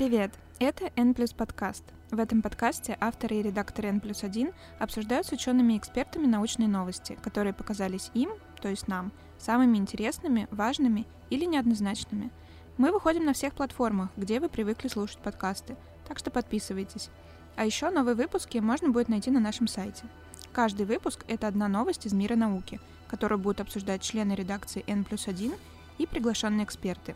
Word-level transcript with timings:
Привет! 0.00 0.32
Это 0.58 0.90
N 0.96 1.14
подкаст. 1.36 1.84
В 2.10 2.20
этом 2.20 2.40
подкасте 2.40 2.96
авторы 3.02 3.36
и 3.36 3.42
редакторы 3.42 3.88
N 3.88 4.00
1 4.02 4.52
обсуждают 4.78 5.26
с 5.26 5.32
учеными 5.32 5.74
и 5.74 5.76
экспертами 5.76 6.24
научные 6.24 6.70
новости, 6.70 7.18
которые 7.22 7.52
показались 7.52 8.10
им, 8.14 8.30
то 8.62 8.70
есть 8.70 8.88
нам, 8.88 9.12
самыми 9.36 9.76
интересными, 9.76 10.48
важными 10.50 11.06
или 11.28 11.44
неоднозначными. 11.44 12.30
Мы 12.78 12.92
выходим 12.92 13.26
на 13.26 13.34
всех 13.34 13.52
платформах, 13.52 14.08
где 14.16 14.40
вы 14.40 14.48
привыкли 14.48 14.88
слушать 14.88 15.18
подкасты, 15.18 15.76
так 16.08 16.18
что 16.18 16.30
подписывайтесь. 16.30 17.10
А 17.56 17.66
еще 17.66 17.90
новые 17.90 18.14
выпуски 18.14 18.56
можно 18.56 18.88
будет 18.88 19.10
найти 19.10 19.30
на 19.30 19.38
нашем 19.38 19.68
сайте. 19.68 20.04
Каждый 20.54 20.86
выпуск— 20.86 21.26
это 21.28 21.46
одна 21.46 21.68
новость 21.68 22.06
из 22.06 22.14
мира 22.14 22.36
науки, 22.36 22.80
которую 23.06 23.38
будут 23.38 23.60
обсуждать 23.60 24.00
члены 24.00 24.32
редакции 24.32 24.82
N 24.86 25.04
1 25.10 25.52
и 25.98 26.06
приглашенные 26.06 26.64
эксперты. 26.64 27.14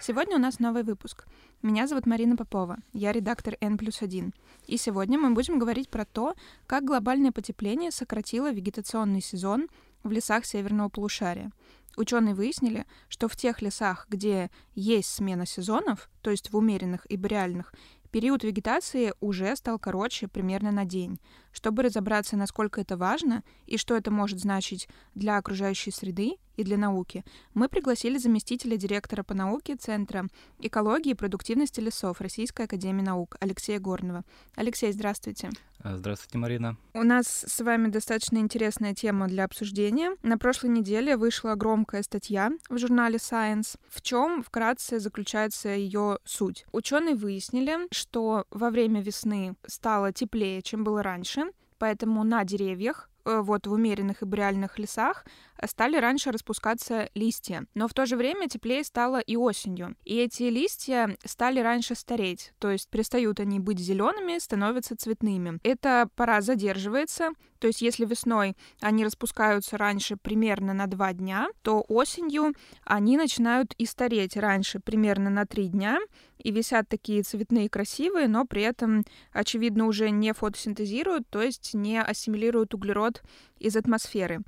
Сегодня 0.00 0.36
у 0.36 0.40
нас 0.40 0.60
новый 0.60 0.84
выпуск— 0.84 1.26
меня 1.62 1.88
зовут 1.88 2.06
Марина 2.06 2.36
Попова, 2.36 2.78
я 2.92 3.10
редактор 3.10 3.56
N 3.60 3.78
плюс 3.78 4.00
1. 4.00 4.32
И 4.68 4.76
сегодня 4.76 5.18
мы 5.18 5.34
будем 5.34 5.58
говорить 5.58 5.88
про 5.88 6.04
то, 6.04 6.34
как 6.68 6.84
глобальное 6.84 7.32
потепление 7.32 7.90
сократило 7.90 8.52
вегетационный 8.52 9.20
сезон 9.20 9.68
в 10.04 10.12
лесах 10.12 10.44
северного 10.44 10.88
полушария. 10.88 11.50
Ученые 11.96 12.36
выяснили, 12.36 12.86
что 13.08 13.26
в 13.26 13.34
тех 13.34 13.60
лесах, 13.60 14.06
где 14.08 14.52
есть 14.76 15.08
смена 15.08 15.46
сезонов, 15.46 16.08
то 16.22 16.30
есть 16.30 16.52
в 16.52 16.56
умеренных 16.56 17.10
и 17.10 17.16
бореальных, 17.16 17.74
период 18.12 18.44
вегетации 18.44 19.14
уже 19.18 19.56
стал 19.56 19.80
короче 19.80 20.28
примерно 20.28 20.70
на 20.70 20.84
день. 20.84 21.18
Чтобы 21.58 21.82
разобраться, 21.82 22.36
насколько 22.36 22.80
это 22.80 22.96
важно 22.96 23.42
и 23.66 23.78
что 23.78 23.96
это 23.96 24.12
может 24.12 24.38
значить 24.38 24.88
для 25.16 25.38
окружающей 25.38 25.90
среды 25.90 26.36
и 26.56 26.62
для 26.62 26.76
науки, 26.76 27.24
мы 27.52 27.68
пригласили 27.68 28.16
заместителя 28.16 28.76
директора 28.76 29.24
по 29.24 29.34
науке 29.34 29.74
Центра 29.74 30.28
экологии 30.60 31.10
и 31.10 31.14
продуктивности 31.14 31.80
лесов 31.80 32.20
Российской 32.20 32.66
академии 32.66 33.02
наук 33.02 33.36
Алексея 33.40 33.80
Горного. 33.80 34.22
Алексей, 34.54 34.92
здравствуйте. 34.92 35.50
А, 35.80 35.96
здравствуйте, 35.96 36.38
Марина. 36.38 36.76
У 36.94 37.02
нас 37.04 37.44
с 37.46 37.60
вами 37.60 37.88
достаточно 37.88 38.38
интересная 38.38 38.94
тема 38.94 39.28
для 39.28 39.44
обсуждения. 39.44 40.16
На 40.22 40.36
прошлой 40.36 40.70
неделе 40.70 41.16
вышла 41.16 41.54
громкая 41.54 42.02
статья 42.02 42.50
в 42.68 42.78
журнале 42.78 43.16
Science. 43.16 43.78
В 43.88 44.02
чем 44.02 44.42
вкратце 44.42 44.98
заключается 44.98 45.68
ее 45.68 46.18
суть? 46.24 46.66
Ученые 46.72 47.14
выяснили, 47.14 47.86
что 47.92 48.44
во 48.50 48.70
время 48.70 49.00
весны 49.00 49.54
стало 49.66 50.12
теплее, 50.12 50.62
чем 50.62 50.82
было 50.82 51.02
раньше, 51.02 51.47
поэтому 51.78 52.24
на 52.24 52.44
деревьях 52.44 53.08
Э, 53.28 53.42
вот 53.42 53.66
в 53.66 53.72
умеренных 53.72 54.22
и 54.22 54.24
бореальных 54.24 54.78
лесах 54.78 55.26
э, 55.58 55.66
стали 55.66 55.98
раньше 55.98 56.30
распускаться 56.30 57.10
листья. 57.14 57.66
Но 57.74 57.86
в 57.86 57.92
то 57.92 58.06
же 58.06 58.16
время 58.16 58.48
теплее 58.48 58.82
стало 58.84 59.20
и 59.20 59.36
осенью. 59.36 59.96
И 60.04 60.16
эти 60.16 60.44
листья 60.44 61.16
стали 61.24 61.60
раньше 61.60 61.94
стареть, 61.94 62.52
то 62.58 62.70
есть 62.70 62.88
перестают 62.88 63.40
они 63.40 63.60
быть 63.60 63.78
зелеными, 63.78 64.38
становятся 64.38 64.96
цветными. 64.96 65.58
Эта 65.62 66.08
пора 66.16 66.40
задерживается, 66.40 67.32
то 67.58 67.66
есть 67.66 67.82
если 67.82 68.04
весной 68.04 68.56
они 68.80 69.04
распускаются 69.04 69.76
раньше 69.76 70.16
примерно 70.16 70.74
на 70.74 70.86
два 70.86 71.12
дня, 71.12 71.48
то 71.62 71.84
осенью 71.88 72.54
они 72.84 73.16
начинают 73.16 73.74
и 73.78 73.86
стареть 73.86 74.36
раньше 74.36 74.80
примерно 74.80 75.30
на 75.30 75.46
три 75.46 75.68
дня, 75.68 75.98
и 76.38 76.50
висят 76.50 76.88
такие 76.88 77.22
цветные 77.22 77.68
красивые, 77.68 78.28
но 78.28 78.44
при 78.44 78.62
этом, 78.62 79.04
очевидно, 79.32 79.86
уже 79.86 80.10
не 80.10 80.32
фотосинтезируют, 80.32 81.28
то 81.28 81.42
есть 81.42 81.74
не 81.74 82.00
ассимилируют 82.00 82.74
углерод 82.74 83.22
из 83.58 83.76
атмосферы. 83.76 84.40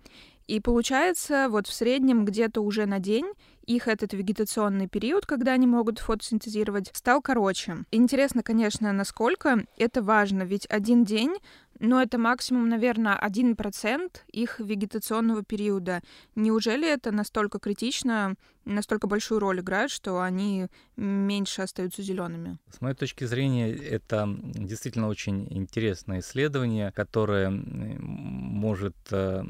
И 0.50 0.58
получается, 0.58 1.46
вот 1.48 1.68
в 1.68 1.72
среднем 1.72 2.24
где-то 2.24 2.60
уже 2.60 2.84
на 2.84 2.98
день 2.98 3.26
их 3.66 3.86
этот 3.86 4.14
вегетационный 4.14 4.88
период, 4.88 5.24
когда 5.24 5.52
они 5.52 5.68
могут 5.68 6.00
фотосинтезировать, 6.00 6.90
стал 6.92 7.22
короче. 7.22 7.84
Интересно, 7.92 8.42
конечно, 8.42 8.92
насколько 8.92 9.64
это 9.76 10.02
важно, 10.02 10.42
ведь 10.42 10.66
один 10.68 11.04
день 11.04 11.36
но 11.80 12.00
это 12.00 12.18
максимум, 12.18 12.68
наверное, 12.68 13.18
1% 13.18 14.20
их 14.30 14.60
вегетационного 14.60 15.42
периода. 15.42 16.02
Неужели 16.36 16.86
это 16.88 17.10
настолько 17.10 17.58
критично, 17.58 18.36
настолько 18.70 19.06
большую 19.06 19.40
роль 19.40 19.60
играет, 19.60 19.90
что 19.90 20.20
они 20.20 20.68
меньше 20.96 21.62
остаются 21.62 22.02
зелеными? 22.02 22.58
С 22.70 22.80
моей 22.80 22.94
точки 22.94 23.24
зрения, 23.24 23.72
это 23.72 24.28
действительно 24.42 25.08
очень 25.08 25.46
интересное 25.50 26.20
исследование, 26.20 26.92
которое 26.92 27.50
может 27.50 28.96
э, 29.10 29.42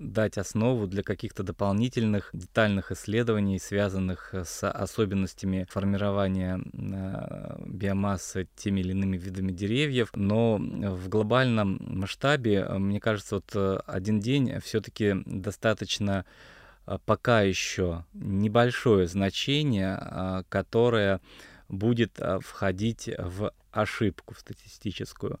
дать 0.00 0.38
основу 0.38 0.86
для 0.86 1.02
каких-то 1.02 1.42
дополнительных 1.42 2.30
детальных 2.32 2.92
исследований, 2.92 3.58
связанных 3.58 4.32
с 4.34 4.68
особенностями 4.68 5.66
формирования 5.70 6.60
э, 6.72 7.62
биомассы 7.66 8.48
теми 8.56 8.80
или 8.80 8.92
иными 8.92 9.16
видами 9.16 9.52
деревьев. 9.52 10.10
Но 10.14 10.58
в 10.58 11.08
глобальном 11.08 11.78
масштабе, 11.80 12.66
э, 12.66 12.78
мне 12.78 13.00
кажется, 13.00 13.36
вот 13.36 13.82
один 13.86 14.20
день 14.20 14.60
все-таки 14.60 15.14
достаточно 15.26 16.24
пока 17.04 17.42
еще 17.42 18.04
небольшое 18.14 19.06
значение, 19.06 20.44
которое 20.48 21.20
будет 21.68 22.20
входить 22.40 23.10
в 23.18 23.52
ошибку 23.72 24.34
статистическую. 24.34 25.40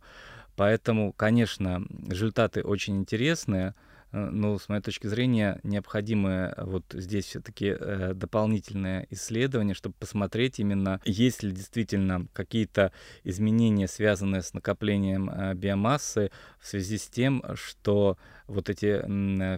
Поэтому, 0.56 1.12
конечно, 1.12 1.86
результаты 2.08 2.62
очень 2.62 2.96
интересные, 2.96 3.74
Э, 4.12 4.30
но 4.30 4.58
с 4.58 4.68
моей 4.68 4.82
точки 4.82 5.06
зрения 5.06 5.60
необходимы 5.62 6.54
вот 6.56 6.84
здесь 6.92 7.26
все-таки 7.26 7.76
э, 7.78 8.12
дополнительные 8.14 9.06
исследования, 9.10 9.74
чтобы 9.74 9.94
посмотреть 9.98 10.58
именно, 10.58 11.00
есть 11.04 11.42
ли 11.42 11.52
действительно 11.52 12.26
какие-то 12.32 12.92
изменения, 13.24 13.88
связанные 13.88 14.42
с 14.42 14.54
накоплением 14.54 15.30
э, 15.30 15.54
биомассы 15.54 16.30
в 16.58 16.66
связи 16.66 16.98
с 16.98 17.06
тем, 17.08 17.42
что 17.54 18.16
вот 18.46 18.68
эти 18.70 19.00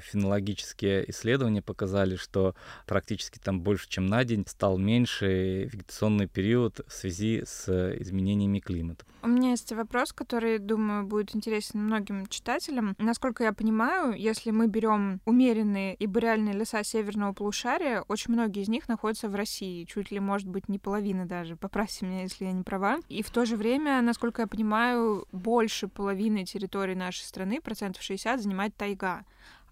фенологические 0.00 1.10
исследования 1.10 1.62
показали, 1.62 2.16
что 2.16 2.54
практически 2.86 3.38
там 3.38 3.60
больше, 3.60 3.88
чем 3.88 4.06
на 4.06 4.24
день 4.24 4.44
стал 4.46 4.78
меньше 4.78 5.64
вегетационный 5.64 6.26
период 6.26 6.80
в 6.86 6.92
связи 6.92 7.42
с 7.44 7.68
изменениями 8.00 8.58
климата. 8.60 9.04
У 9.22 9.26
меня 9.26 9.50
есть 9.50 9.72
вопрос, 9.72 10.12
который, 10.12 10.58
думаю, 10.58 11.04
будет 11.04 11.34
интересен 11.34 11.80
многим 11.84 12.26
читателям. 12.28 12.94
Насколько 12.98 13.44
я 13.44 13.52
понимаю, 13.52 14.14
если 14.16 14.52
мы 14.52 14.68
берем 14.68 15.20
умеренные 15.24 15.94
и 15.96 16.06
бореальные 16.06 16.54
леса 16.54 16.84
северного 16.84 17.32
полушария, 17.32 18.02
очень 18.02 18.32
многие 18.32 18.62
из 18.62 18.68
них 18.68 18.88
находятся 18.88 19.28
в 19.28 19.34
России, 19.34 19.84
чуть 19.84 20.12
ли, 20.12 20.20
может 20.20 20.48
быть, 20.48 20.68
не 20.68 20.78
половина 20.78 21.26
даже. 21.26 21.56
Поправьте 21.56 22.06
меня, 22.06 22.22
если 22.22 22.44
я 22.44 22.52
не 22.52 22.62
права. 22.62 22.98
И 23.08 23.22
в 23.22 23.30
то 23.30 23.44
же 23.44 23.56
время, 23.56 24.00
насколько 24.02 24.42
я 24.42 24.46
понимаю, 24.46 25.26
больше 25.32 25.88
половины 25.88 26.44
территории 26.44 26.94
нашей 26.94 27.24
страны, 27.24 27.60
процентов 27.60 28.02
60, 28.02 28.40
занимает 28.40 28.74
тайга. 28.78 29.24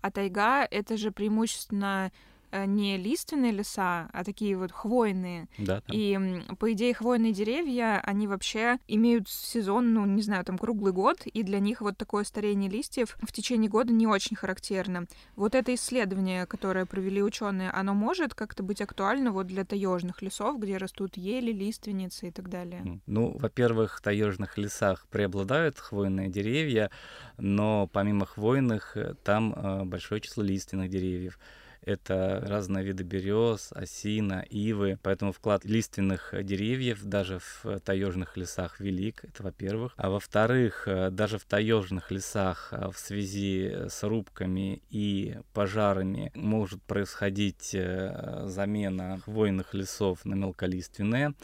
А 0.02 0.10
тайга— 0.10 0.66
это 0.70 0.96
же 0.96 1.10
преимущественно 1.10 2.12
не 2.64 2.96
лиственные 2.96 3.52
леса, 3.52 4.08
а 4.12 4.24
такие 4.24 4.56
вот 4.56 4.72
хвойные. 4.72 5.48
Да, 5.58 5.80
там. 5.80 5.96
И, 5.96 6.18
по 6.58 6.72
идее, 6.72 6.94
хвойные 6.94 7.32
деревья, 7.32 8.00
они 8.04 8.26
вообще 8.26 8.78
имеют 8.88 9.28
сезон, 9.28 9.92
ну, 9.92 10.06
не 10.06 10.22
знаю, 10.22 10.44
там, 10.44 10.56
круглый 10.56 10.92
год, 10.92 11.26
и 11.26 11.42
для 11.42 11.58
них 11.58 11.80
вот 11.80 11.98
такое 11.98 12.24
старение 12.24 12.70
листьев 12.70 13.18
в 13.22 13.32
течение 13.32 13.68
года 13.68 13.92
не 13.92 14.06
очень 14.06 14.36
характерно. 14.36 15.06
Вот 15.34 15.54
это 15.54 15.74
исследование, 15.74 16.46
которое 16.46 16.86
провели 16.86 17.22
ученые, 17.22 17.70
оно 17.70 17.94
может 17.94 18.34
как-то 18.34 18.62
быть 18.62 18.80
актуально 18.80 19.32
вот 19.32 19.46
для 19.46 19.64
таежных 19.64 20.22
лесов, 20.22 20.58
где 20.58 20.76
растут 20.76 21.16
ели, 21.16 21.52
лиственницы 21.52 22.28
и 22.28 22.30
так 22.30 22.48
далее? 22.48 23.00
Ну, 23.06 23.36
во-первых, 23.38 23.98
в 23.98 24.02
таежных 24.02 24.56
лесах 24.58 25.06
преобладают 25.10 25.78
хвойные 25.78 26.28
деревья, 26.28 26.90
но 27.38 27.88
помимо 27.92 28.26
хвойных 28.26 28.96
э, 28.96 29.14
там 29.24 29.52
э, 29.54 29.84
большое 29.84 30.20
число 30.20 30.42
лиственных 30.42 30.90
деревьев 30.90 31.38
это 31.86 32.42
разные 32.46 32.84
виды 32.84 33.04
берез, 33.04 33.70
осина, 33.72 34.44
ивы, 34.50 34.98
поэтому 35.02 35.32
вклад 35.32 35.64
лиственных 35.64 36.34
деревьев 36.42 37.02
даже 37.04 37.38
в 37.38 37.78
таежных 37.80 38.36
лесах 38.36 38.80
велик, 38.80 39.24
это 39.24 39.44
во-первых. 39.44 39.94
А 39.96 40.10
во-вторых, 40.10 40.88
э, 40.88 41.10
даже 41.10 41.38
в 41.38 41.44
таежных 41.44 42.10
лесах 42.10 42.68
э, 42.72 42.90
в 42.90 42.98
связи 42.98 43.72
с 43.88 44.02
рубками 44.02 44.82
и 44.90 45.38
пожарами 45.54 46.32
может 46.34 46.82
происходить 46.82 47.70
э, 47.72 48.42
замена 48.46 49.20
хвойных 49.24 49.72
лесов 49.72 50.24
на 50.24 50.34
мелколиственные, 50.34 51.34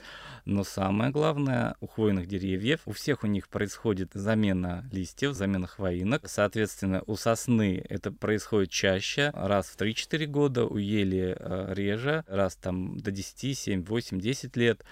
но 0.45 0.65
самое 0.65 1.13
главное, 1.13 1.77
у 1.81 1.87
хвойных 1.87 2.27
деревьев, 2.27 2.81
у 2.87 2.93
всех 2.93 3.23
у 3.23 3.29
них 3.29 3.49
происходит 3.49 4.11
замена 4.13 4.85
листьев, 4.91 5.35
замена 5.35 5.69
хвоинок, 5.69 6.29
соответственно, 6.29 7.03
у 7.07 7.15
сосны 7.15 7.85
это 7.89 8.11
происходит 8.11 8.71
чаще, 8.71 9.31
раз 9.35 9.67
в 9.69 9.77
3-4 9.77 10.32
года, 10.33 10.65
у 10.67 10.77
ели 10.79 11.37
э, 11.39 11.75
реже, 11.75 12.25
раз 12.27 12.57
там 12.57 12.99
до 12.99 13.13
10, 13.13 13.57
7, 13.57 13.85
8, 13.85 14.21
10 14.21 14.57
лет. 14.57 14.85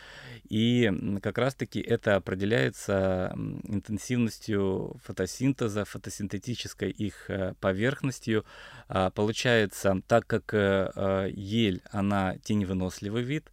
И 0.48 0.90
как 1.20 1.38
раз-таки 1.38 1.80
это 1.80 2.14
определяется 2.14 3.34
интенсивностью 3.64 5.00
фотосинтеза, 5.04 5.84
фотосинтетической 5.84 6.90
их 6.90 7.28
э, 7.28 7.54
поверхностью. 7.60 8.44
А, 8.88 9.10
получается, 9.10 10.00
так 10.06 10.26
как 10.26 10.54
э, 10.54 11.30
ель, 11.32 11.82
она 11.90 12.36
теневыносливый 12.44 13.24
вид, 13.24 13.50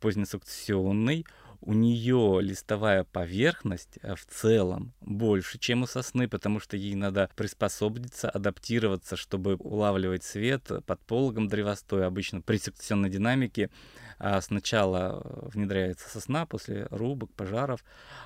позднесукцессионный, 0.00 1.24
у 1.60 1.72
нее 1.72 2.38
листовая 2.40 3.04
поверхность 3.04 3.98
э, 4.02 4.14
в 4.14 4.24
целом 4.26 4.92
больше, 5.00 5.58
чем 5.58 5.82
у 5.82 5.86
сосны, 5.86 6.28
потому 6.28 6.60
что 6.60 6.76
ей 6.76 6.94
надо 6.94 7.30
приспособиться, 7.34 8.30
адаптироваться, 8.30 9.16
чтобы 9.16 9.56
улавливать 9.56 10.24
свет 10.24 10.70
под 10.86 11.00
пологом 11.00 11.48
древостоя. 11.48 12.06
Обычно 12.06 12.40
при 12.40 12.58
секционной 12.58 13.10
динамике 13.10 13.70
а, 14.18 14.40
сначала 14.40 15.22
внедряется 15.52 16.08
сосна 16.08 16.46
после 16.46 16.86
рубок, 16.90 17.32
пожаров, 17.34 17.84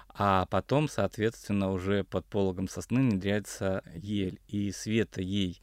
а 0.09 0.47
потом, 0.47 0.89
соответственно, 0.89 1.71
уже 1.71 2.05
под 2.05 2.27
пологом 2.27 2.69
сосны 2.69 3.01
внедряется 3.01 3.83
ель. 3.95 4.41
И 4.49 4.73
света 4.73 5.23
ей 5.23 5.61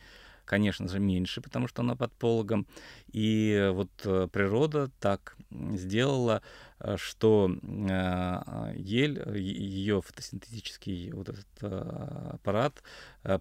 конечно 0.49 0.87
же, 0.87 0.99
меньше, 0.99 1.41
потому 1.41 1.67
что 1.67 1.83
она 1.83 1.95
под 1.95 2.11
пологом. 2.13 2.65
И 3.13 3.69
вот 3.71 3.89
э, 4.03 4.27
природа 4.31 4.89
так 4.99 5.37
сделала, 5.51 6.41
э, 6.79 6.97
что 6.97 7.51
э, 7.51 8.73
ель, 8.75 9.21
ее 9.37 10.01
фотосинтетический 10.01 11.11
вот 11.11 11.29
этот 11.29 11.63
аппарат 12.33 12.81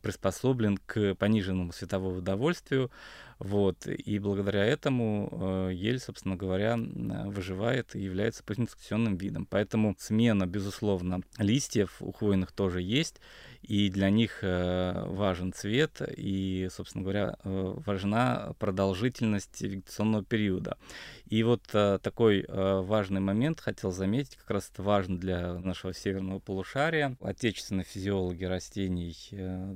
приспособлен 0.02 0.76
к 0.76 1.14
пониженному 1.14 1.72
световому 1.72 2.18
удовольствию, 2.18 2.90
вот, 3.38 3.86
и 3.86 4.18
благодаря 4.18 4.64
этому 4.64 5.68
ель, 5.70 6.00
собственно 6.00 6.36
говоря, 6.36 6.76
выживает 6.76 7.94
и 7.94 8.00
является 8.00 8.42
позиционным 8.42 9.16
видом. 9.16 9.46
Поэтому 9.46 9.94
смена, 9.98 10.46
безусловно, 10.46 11.20
листьев 11.38 11.96
у 12.00 12.12
хвойных 12.12 12.52
тоже 12.52 12.82
есть, 12.82 13.20
и 13.62 13.90
для 13.90 14.10
них 14.10 14.38
э, 14.42 15.04
важен 15.06 15.52
цвет, 15.52 16.00
и, 16.16 16.68
собственно 16.72 17.02
говоря, 17.02 17.36
э, 17.42 17.74
важна 17.84 18.54
продолжительность 18.58 19.60
вегетационного 19.60 20.24
периода. 20.24 20.78
И 21.26 21.42
вот 21.42 21.62
э, 21.72 21.98
такой 22.02 22.46
важный 22.48 23.20
момент 23.20 23.60
хотел 23.60 23.92
заметить, 23.92 24.36
как 24.36 24.50
раз 24.50 24.70
это 24.72 24.82
важно 24.82 25.18
для 25.18 25.54
нашего 25.54 25.92
северного 25.92 26.38
полушария. 26.38 27.16
Отечественные 27.20 27.84
физиологи 27.84 28.44
растений 28.44 29.14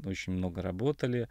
очень 0.05 0.35
много 0.35 0.63
работали 0.63 1.23
Э, 1.23 1.29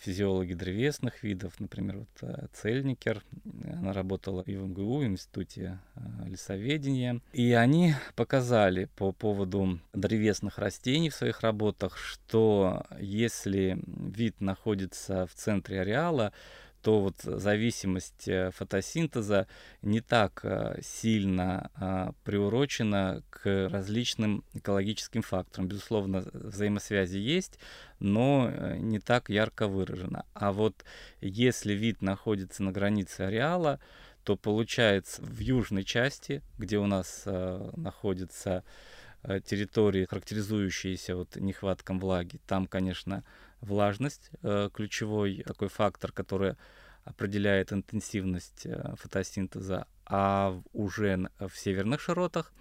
физиологи 0.00 0.54
древесных 0.54 1.22
видов, 1.22 1.58
например, 1.58 1.98
вот 1.98 2.08
э, 2.22 2.46
Цельникер, 2.52 3.22
она 3.64 3.92
работала 3.92 4.42
и 4.42 4.54
в 4.56 4.66
МГУ, 4.66 4.98
в 4.98 5.04
Институте 5.04 5.78
э, 5.94 6.28
лесоведения, 6.28 7.20
и 7.32 7.52
они 7.52 7.94
показали 8.14 8.88
по 8.96 9.12
поводу 9.12 9.80
древесных 9.92 10.58
растений 10.58 11.10
в 11.10 11.14
своих 11.14 11.40
работах, 11.40 11.96
что 11.96 12.84
если 12.98 13.78
вид 13.86 14.40
находится 14.40 15.26
в 15.26 15.34
центре 15.34 15.80
ареала, 15.80 16.32
то 16.82 17.00
вот 17.00 17.16
зависимость 17.22 18.26
э, 18.26 18.50
фотосинтеза 18.52 19.46
не 19.82 20.00
так 20.00 20.40
э, 20.44 20.80
сильно 20.82 21.70
а, 21.74 22.12
приурочена 22.24 23.22
к 23.28 23.68
различным 23.68 24.44
экологическим 24.54 25.22
факторам. 25.22 25.68
Безусловно, 25.68 26.24
взаимосвязи 26.32 27.18
есть, 27.18 27.58
но 27.98 28.50
э, 28.50 28.76
не 28.78 28.98
так 28.98 29.28
ярко 29.28 29.68
выражена. 29.68 30.24
А 30.32 30.52
вот 30.52 30.84
если 31.20 31.74
вид 31.74 32.00
находится 32.00 32.62
на 32.62 32.72
границе 32.72 33.22
ареала, 33.22 33.78
то 34.24 34.36
получается 34.36 35.22
в 35.22 35.38
южной 35.38 35.84
части, 35.84 36.42
где 36.58 36.78
у 36.78 36.86
нас 36.86 37.24
находится 37.24 38.64
территории, 39.22 40.04
характеризующиеся 40.04 41.16
вот 41.16 41.36
нехватком 41.36 41.98
влаги, 41.98 42.38
там, 42.46 42.66
конечно, 42.66 43.24
влажность, 43.60 44.30
э, 44.42 44.70
ключевой 44.72 45.42
такой 45.46 45.68
фактор, 45.68 46.12
который 46.12 46.56
определяет 47.04 47.72
интенсивность 47.72 48.66
э, 48.66 48.94
фотосинтеза, 48.96 49.86
а 50.06 50.60
уже 50.72 51.30
в 51.38 51.56
северных 51.56 52.00
широтах, 52.00 52.52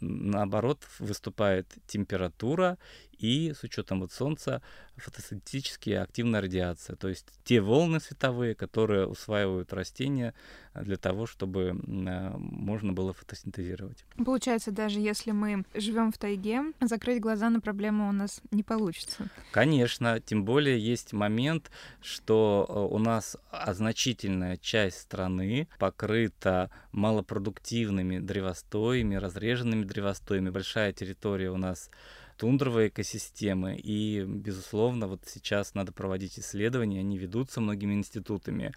наоборот, 0.00 0.86
выступает 0.98 1.66
температура 1.86 2.78
и 3.18 3.52
с 3.52 3.64
учетом 3.64 4.00
вот 4.00 4.12
солнца 4.12 4.62
фотосинтетически 4.96 5.90
активная 5.90 6.40
радиация, 6.40 6.96
то 6.96 7.08
есть 7.08 7.26
те 7.44 7.60
волны 7.60 8.00
световые, 8.00 8.54
которые 8.54 9.06
усваивают 9.06 9.72
растения 9.72 10.34
для 10.74 10.96
того, 10.96 11.26
чтобы 11.26 11.72
можно 11.74 12.92
было 12.92 13.12
фотосинтезировать. 13.12 14.04
Получается, 14.24 14.70
даже 14.70 15.00
если 15.00 15.32
мы 15.32 15.64
живем 15.74 16.12
в 16.12 16.18
тайге, 16.18 16.62
закрыть 16.80 17.20
глаза 17.20 17.50
на 17.50 17.60
проблему 17.60 18.08
у 18.08 18.12
нас 18.12 18.40
не 18.50 18.62
получится. 18.62 19.28
Конечно, 19.52 20.20
тем 20.20 20.44
более 20.44 20.78
есть 20.78 21.12
момент, 21.12 21.70
что 22.00 22.66
э, 22.68 22.94
у 22.94 22.98
нас 22.98 23.36
значительная 23.68 24.56
часть 24.56 25.00
страны 25.00 25.68
покрыта 25.78 26.70
малопродуктивными 26.92 28.18
древостоями, 28.18 29.16
разреженными 29.16 29.57
древостоями. 29.64 30.50
Большая 30.50 30.92
территория 30.92 31.50
у 31.50 31.56
нас 31.56 31.90
тундровые 32.38 32.88
экосистемы. 32.88 33.76
И, 33.76 34.24
безусловно, 34.24 35.08
вот 35.08 35.22
сейчас 35.26 35.74
надо 35.74 35.92
проводить 35.92 36.38
исследования, 36.38 37.00
они 37.00 37.18
ведутся 37.18 37.60
многими 37.60 37.94
институтами, 37.94 38.72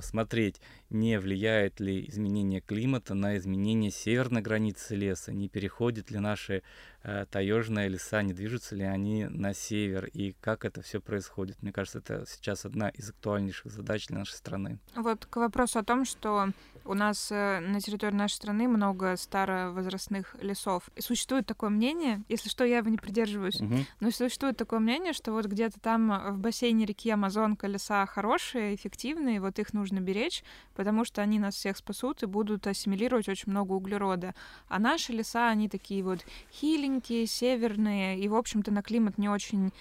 смотреть, 0.00 0.60
не 0.90 1.18
влияет 1.18 1.78
ли 1.78 2.08
изменение 2.08 2.60
климата 2.60 3.14
на 3.14 3.36
изменение 3.36 3.90
северной 3.90 4.40
границы 4.40 4.96
леса, 4.96 5.32
не 5.32 5.48
переходят 5.48 6.10
ли 6.10 6.18
наши 6.18 6.62
э, 7.02 7.26
таежные 7.30 7.88
леса, 7.88 8.22
не 8.22 8.32
движутся 8.32 8.74
ли 8.74 8.84
они 8.84 9.26
на 9.26 9.52
север, 9.52 10.06
и 10.06 10.34
как 10.40 10.64
это 10.64 10.80
все 10.80 11.00
происходит. 11.00 11.62
Мне 11.62 11.72
кажется, 11.72 11.98
это 11.98 12.24
сейчас 12.26 12.64
одна 12.64 12.88
из 12.88 13.10
актуальнейших 13.10 13.70
задач 13.70 14.06
для 14.06 14.18
нашей 14.18 14.34
страны. 14.34 14.78
Вот 14.96 15.26
к 15.26 15.36
вопросу 15.36 15.78
о 15.78 15.84
том, 15.84 16.06
что 16.06 16.48
у 16.84 16.94
нас 16.94 17.28
э, 17.30 17.60
на 17.60 17.80
территории 17.80 18.14
нашей 18.14 18.34
страны 18.34 18.68
много 18.68 19.16
старовозрастных 19.16 20.36
лесов. 20.40 20.88
И 20.96 21.00
существует 21.00 21.46
такое 21.46 21.70
мнение, 21.70 22.22
если 22.28 22.48
что, 22.48 22.64
я 22.64 22.78
его 22.78 22.90
не 22.90 22.98
придерживаюсь, 22.98 23.60
угу. 23.60 23.74
но 24.00 24.10
существует 24.10 24.56
такое 24.56 24.80
мнение, 24.80 25.12
что 25.12 25.32
вот 25.32 25.46
где-то 25.46 25.80
там 25.80 26.34
в 26.34 26.38
бассейне 26.38 26.84
реки 26.84 27.10
Амазонка 27.10 27.66
леса 27.66 28.06
хорошие, 28.06 28.74
эффективные, 28.74 29.40
вот 29.40 29.58
их 29.58 29.72
нужно 29.72 30.00
беречь, 30.00 30.44
потому 30.74 31.04
что 31.04 31.22
они 31.22 31.38
нас 31.38 31.54
всех 31.54 31.76
спасут 31.76 32.22
и 32.22 32.26
будут 32.26 32.66
ассимилировать 32.66 33.28
очень 33.28 33.50
много 33.50 33.72
углерода. 33.72 34.34
А 34.68 34.78
наши 34.78 35.12
леса, 35.12 35.48
они 35.48 35.68
такие 35.68 36.02
вот 36.02 36.24
хиленькие, 36.52 37.26
северные, 37.26 38.18
и, 38.18 38.28
в 38.28 38.34
общем-то, 38.34 38.70
на 38.70 38.82
климат 38.82 39.18
не 39.18 39.28
очень 39.28 39.72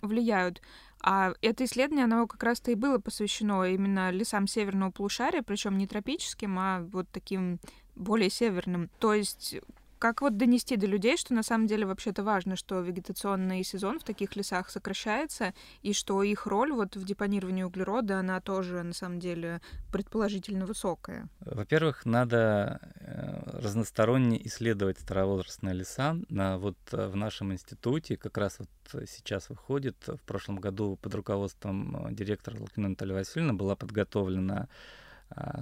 влияют. 0.00 0.60
А 1.08 1.34
это 1.40 1.64
исследование, 1.64 2.06
оно 2.06 2.26
как 2.26 2.42
раз-то 2.42 2.72
и 2.72 2.74
было 2.74 2.98
посвящено 2.98 3.62
именно 3.62 4.10
лесам 4.10 4.48
северного 4.48 4.90
полушария, 4.90 5.44
причем 5.44 5.78
не 5.78 5.86
тропическим, 5.86 6.58
а 6.58 6.80
вот 6.90 7.06
таким 7.12 7.60
более 7.94 8.28
северным. 8.28 8.90
То 8.98 9.14
есть 9.14 9.54
как 9.98 10.22
вот 10.22 10.36
донести 10.36 10.76
до 10.76 10.86
людей, 10.86 11.16
что 11.16 11.34
на 11.34 11.42
самом 11.42 11.66
деле 11.66 11.86
вообще-то 11.86 12.22
важно, 12.22 12.56
что 12.56 12.80
вегетационный 12.80 13.64
сезон 13.64 13.98
в 13.98 14.04
таких 14.04 14.36
лесах 14.36 14.70
сокращается, 14.70 15.54
и 15.82 15.92
что 15.92 16.22
их 16.22 16.46
роль 16.46 16.72
вот 16.72 16.96
в 16.96 17.04
депонировании 17.04 17.62
углерода, 17.62 18.18
она 18.18 18.40
тоже 18.40 18.82
на 18.82 18.92
самом 18.92 19.18
деле 19.18 19.60
предположительно 19.92 20.66
высокая? 20.66 21.28
Во-первых, 21.40 22.04
надо 22.04 22.80
э, 22.94 23.60
разносторонне 23.60 24.44
исследовать 24.46 25.00
старовозрастные 25.00 25.74
леса. 25.74 26.16
Вот 26.28 26.76
э, 26.92 27.08
в 27.08 27.16
нашем 27.16 27.52
институте 27.52 28.16
как 28.16 28.36
раз 28.38 28.58
вот 28.58 28.68
сейчас 29.08 29.48
выходит, 29.48 29.96
в 30.06 30.20
прошлом 30.26 30.56
году 30.56 30.96
под 30.96 31.14
руководством 31.14 32.06
э, 32.06 32.12
директора 32.12 32.58
Лукина 32.58 32.88
Натальи 32.88 33.12
Васильевны 33.12 33.54
была 33.54 33.76
подготовлена 33.76 34.68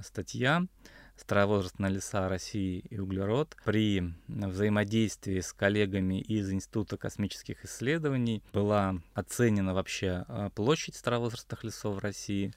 статья 0.03 0.61
старовозрастные 1.17 1.91
леса 1.91 2.27
России 2.27 2.79
и 2.89 2.99
углерод. 2.99 3.55
При 3.63 4.13
взаимодействии 4.27 5.39
с 5.39 5.53
коллегами 5.53 6.19
из 6.19 6.51
Института 6.51 6.97
космических 6.97 7.63
исследований 7.65 8.43
была 8.53 8.95
оценена 9.13 9.73
вообще 9.73 10.25
а, 10.27 10.49
площадь 10.49 10.95
старовозрастных 10.95 11.63
лесов 11.63 11.99
России. 11.99 12.53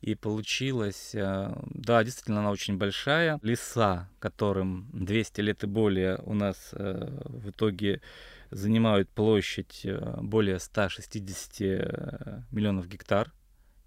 И 0.00 0.14
получилось, 0.16 1.14
а, 1.14 1.62
да, 1.66 2.02
действительно, 2.02 2.40
она 2.40 2.50
очень 2.50 2.76
большая. 2.76 3.38
Леса, 3.42 4.08
которым 4.18 4.88
200 4.92 5.40
лет 5.42 5.62
и 5.62 5.66
более 5.66 6.18
у 6.24 6.34
нас 6.34 6.70
а, 6.72 7.22
в 7.28 7.50
итоге 7.50 8.00
занимают 8.50 9.08
площадь 9.10 9.86
более 10.20 10.58
160 10.58 11.60
миллионов 12.50 12.86
гектар. 12.88 13.32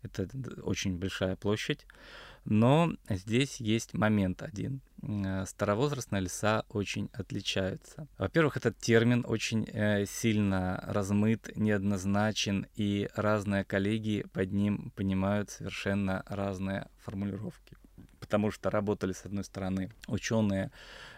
Это 0.02 0.28
очень 0.64 0.98
большая 0.98 1.36
площадь. 1.36 1.86
Но 2.46 2.94
здесь 3.10 3.60
есть 3.60 3.94
момент 3.96 4.44
один. 4.44 4.82
Э, 5.02 5.46
старовозрастные 5.48 6.22
леса 6.22 6.64
очень 6.70 7.10
отличаются. 7.14 8.08
Во-первых, 8.18 8.58
этот 8.58 8.78
термин 8.78 9.26
очень 9.28 9.68
э, 9.68 10.06
сильно 10.06 10.84
размыт, 10.88 11.52
неоднозначен, 11.56 12.68
и 12.76 13.10
разные 13.16 13.64
коллеги 13.64 14.26
под 14.32 14.52
ним 14.52 14.92
понимают 14.96 15.50
совершенно 15.50 16.24
разные 16.28 16.88
формулировки. 17.04 17.76
Потому 18.20 18.52
что 18.52 18.70
работали, 18.70 19.14
с 19.14 19.26
одной 19.26 19.44
стороны, 19.44 19.92
ученые 20.08 20.72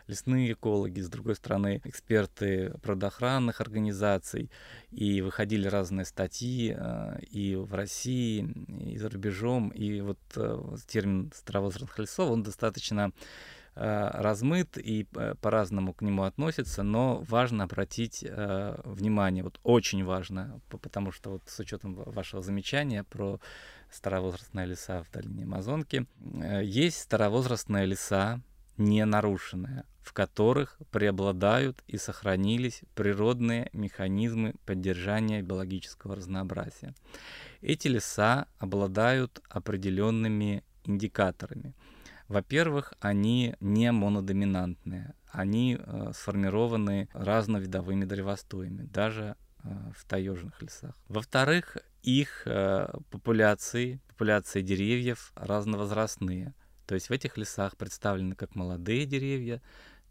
лесные 0.08 0.54
экологи, 0.54 1.02
с 1.02 1.10
другой 1.10 1.36
стороны 1.36 1.82
эксперты 1.84 2.74
природоохранных 2.82 3.62
организаций, 3.62 4.50
и 4.92 5.22
выходили 5.22 5.68
разные 5.68 6.06
статьи 6.06 6.76
э, 6.78 7.20
и 7.30 7.56
в 7.56 7.74
России, 7.74 8.48
и 8.80 8.98
за 8.98 9.10
рубежом, 9.10 9.70
и 9.70 10.02
вот 10.02 10.20
э, 10.36 10.76
термин 10.88 11.32
старовозрастных 11.36 12.00
лесов, 12.00 12.32
он 12.32 12.44
достаточно 12.44 13.12
э, 13.76 14.10
размыт 14.14 14.78
и 14.78 15.06
по-разному 15.42 15.94
к 15.94 16.02
нему 16.02 16.24
относится, 16.24 16.84
но 16.84 17.24
важно 17.28 17.66
обратить 17.66 18.24
э, 18.24 18.82
внимание, 18.86 19.44
вот 19.44 19.60
очень 19.64 20.04
важно, 20.04 20.62
потому 20.70 21.12
что 21.12 21.32
вот 21.32 21.44
с 21.48 21.60
учетом 21.60 21.96
вашего 21.96 22.42
замечания 22.42 23.04
про 23.04 23.40
старовозрастные 23.92 24.68
леса 24.68 25.04
в 25.04 25.12
долине 25.12 25.44
Амазонки, 25.44 26.06
э, 26.42 26.64
есть 26.64 27.02
старовозрастные 27.02 27.86
леса, 27.86 28.42
не 28.78 29.04
нарушенные, 29.06 29.86
в 30.02 30.14
которых 30.14 30.78
преобладают 30.92 31.84
и 31.88 31.98
сохранились 31.98 32.82
природные 32.96 33.70
механизмы 33.74 34.56
поддержания 34.66 35.42
биологического 35.42 36.16
разнообразия. 36.16 36.94
Эти 37.62 37.88
леса 37.88 38.48
обладают 38.60 39.42
определенными 39.50 40.64
индикаторами. 40.86 41.74
Во-первых, 42.28 42.94
они 43.00 43.56
не 43.62 43.92
монодоминантные, 43.92 45.14
они 45.32 45.78
э, 45.80 46.12
сформированы 46.14 47.10
разновидовыми 47.14 48.06
древостоями, 48.06 48.84
даже 48.84 49.36
э, 49.64 49.70
в 49.96 50.06
таежных 50.06 50.62
лесах. 50.62 50.96
Во-вторых, 51.08 51.78
их 52.04 52.44
э, 52.46 52.88
популяции, 53.12 54.02
популяции 54.08 54.62
деревьев 54.62 55.32
разновозрастные. 55.36 56.54
То 56.88 56.96
есть 56.96 57.10
в 57.10 57.12
этих 57.12 57.38
лесах 57.38 57.78
представлены 57.78 58.34
как 58.36 58.56
молодые 58.56 59.06
деревья, 59.06 59.62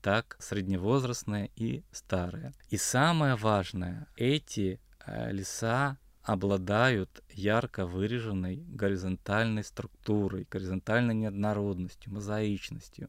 так 0.02 0.36
средневозрастные 0.38 1.50
и 1.56 1.82
старые. 1.90 2.52
И 2.68 2.76
самое 2.76 3.34
важное, 3.34 4.06
эти 4.16 4.78
э, 5.04 5.32
леса 5.32 5.98
обладают 6.22 7.22
ярко 7.30 7.86
выраженной 7.86 8.56
горизонтальной 8.56 9.64
структурой, 9.64 10.46
горизонтальной 10.50 11.14
неоднородностью, 11.14 12.12
мозаичностью. 12.12 13.08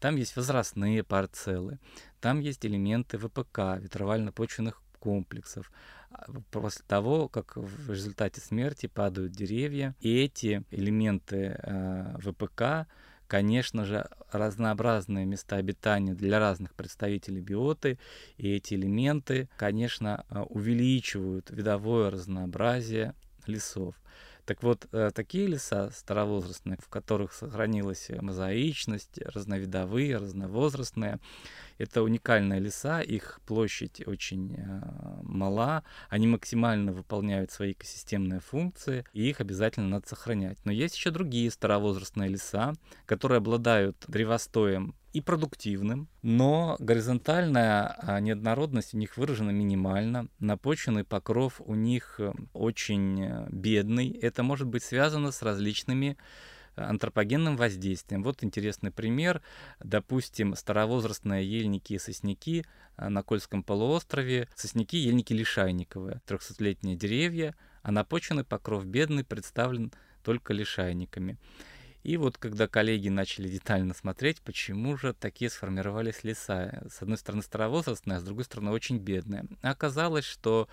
Там 0.00 0.16
есть 0.16 0.34
возрастные 0.36 1.04
парцеллы, 1.04 1.78
там 2.20 2.40
есть 2.40 2.64
элементы 2.66 3.18
ВПК, 3.18 3.78
ветровально-почвенных 3.78 4.82
комплексов. 4.98 5.70
После 6.50 6.84
того, 6.86 7.28
как 7.28 7.56
в 7.56 7.90
результате 7.90 8.40
смерти 8.40 8.86
падают 8.86 9.32
деревья, 9.32 9.94
и 10.00 10.22
эти 10.22 10.64
элементы 10.70 11.58
э, 11.62 12.16
ВПК 12.18 12.88
конечно 13.28 13.84
же, 13.84 14.08
разнообразные 14.32 15.26
места 15.26 15.56
обитания 15.56 16.14
для 16.14 16.40
разных 16.40 16.74
представителей 16.74 17.40
биоты, 17.40 17.98
и 18.38 18.50
эти 18.54 18.74
элементы, 18.74 19.48
конечно, 19.56 20.24
э, 20.30 20.40
увеличивают 20.48 21.50
видовое 21.50 22.10
разнообразие 22.10 23.14
лесов. 23.46 23.94
Так 24.46 24.62
вот, 24.62 24.88
э, 24.92 25.10
такие 25.14 25.46
леса 25.46 25.90
старовозрастные, 25.90 26.78
в 26.82 26.88
которых 26.88 27.34
сохранилась 27.34 28.08
мозаичность, 28.08 29.18
разновидовые, 29.18 30.16
разновозрастные, 30.16 31.20
это 31.78 32.02
уникальные 32.02 32.60
леса, 32.60 33.00
их 33.00 33.40
площадь 33.46 34.06
очень 34.06 34.54
э, 34.56 34.80
мала, 35.22 35.84
они 36.08 36.26
максимально 36.26 36.92
выполняют 36.92 37.50
свои 37.50 37.72
экосистемные 37.72 38.40
функции, 38.40 39.04
и 39.12 39.28
их 39.28 39.40
обязательно 39.40 39.88
надо 39.88 40.08
сохранять. 40.08 40.58
Но 40.64 40.72
есть 40.72 40.96
еще 40.96 41.10
другие 41.10 41.50
старовозрастные 41.50 42.28
леса, 42.28 42.74
которые 43.06 43.38
обладают 43.38 44.04
древостоем 44.08 44.94
и 45.12 45.20
продуктивным, 45.20 46.08
но 46.22 46.76
горизонтальная 46.78 47.96
а, 48.02 48.20
неоднородность 48.20 48.94
у 48.94 48.98
них 48.98 49.16
выражена 49.16 49.50
минимально, 49.50 50.28
напоченный 50.38 51.04
покров 51.04 51.60
у 51.64 51.74
них 51.74 52.16
э, 52.18 52.32
очень 52.52 53.24
э, 53.24 53.46
бедный. 53.50 54.10
Это 54.10 54.42
может 54.42 54.66
быть 54.66 54.84
связано 54.84 55.32
с 55.32 55.42
различными 55.42 56.18
антропогенным 56.78 57.56
воздействием. 57.56 58.22
Вот 58.22 58.44
интересный 58.44 58.90
пример. 58.90 59.42
Допустим, 59.80 60.54
старовозрастные 60.54 61.44
ельники 61.44 61.94
и 61.94 61.98
сосняки 61.98 62.64
на 62.96 63.22
Кольском 63.22 63.62
полуострове. 63.62 64.48
Сосняки 64.54 64.98
ельники 64.98 65.32
лишайниковые, 65.32 66.20
300-летние 66.26 66.96
деревья, 66.96 67.54
а 67.82 67.90
напоченный 67.90 68.44
покров 68.44 68.84
бедный 68.86 69.24
представлен 69.24 69.92
только 70.22 70.52
лишайниками. 70.52 71.38
И 72.04 72.16
вот 72.16 72.38
когда 72.38 72.68
коллеги 72.68 73.08
начали 73.08 73.48
детально 73.48 73.92
смотреть, 73.92 74.40
почему 74.40 74.96
же 74.96 75.12
такие 75.12 75.50
сформировались 75.50 76.24
леса, 76.24 76.86
с 76.88 77.02
одной 77.02 77.18
стороны 77.18 77.42
старовозрастные, 77.42 78.16
а 78.16 78.20
с 78.20 78.22
другой 78.22 78.44
стороны 78.44 78.70
очень 78.70 78.98
бедные, 78.98 79.44
оказалось, 79.62 80.24
что 80.24 80.68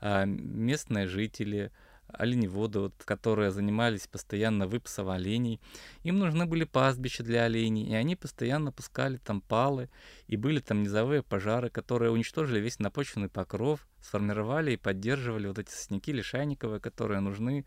а, 0.00 0.24
местные 0.24 1.06
жители, 1.06 1.72
оленеводы, 2.12 2.80
вот, 2.80 2.94
которые 3.04 3.50
занимались 3.50 4.06
постоянно 4.06 4.66
выпасом 4.66 5.08
оленей. 5.08 5.60
Им 6.02 6.18
нужны 6.18 6.46
были 6.46 6.64
пастбища 6.64 7.22
для 7.22 7.44
оленей, 7.44 7.86
и 7.86 7.94
они 7.94 8.16
постоянно 8.16 8.72
пускали 8.72 9.18
там 9.18 9.40
палы, 9.40 9.88
и 10.26 10.36
были 10.36 10.60
там 10.60 10.82
низовые 10.82 11.22
пожары, 11.22 11.70
которые 11.70 12.10
уничтожили 12.10 12.60
весь 12.60 12.78
напочвенный 12.78 13.28
покров, 13.28 13.86
сформировали 14.02 14.72
и 14.72 14.76
поддерживали 14.76 15.46
вот 15.46 15.58
эти 15.58 15.70
сосняки 15.70 16.12
лишайниковые, 16.12 16.80
которые 16.80 17.20
нужны 17.20 17.64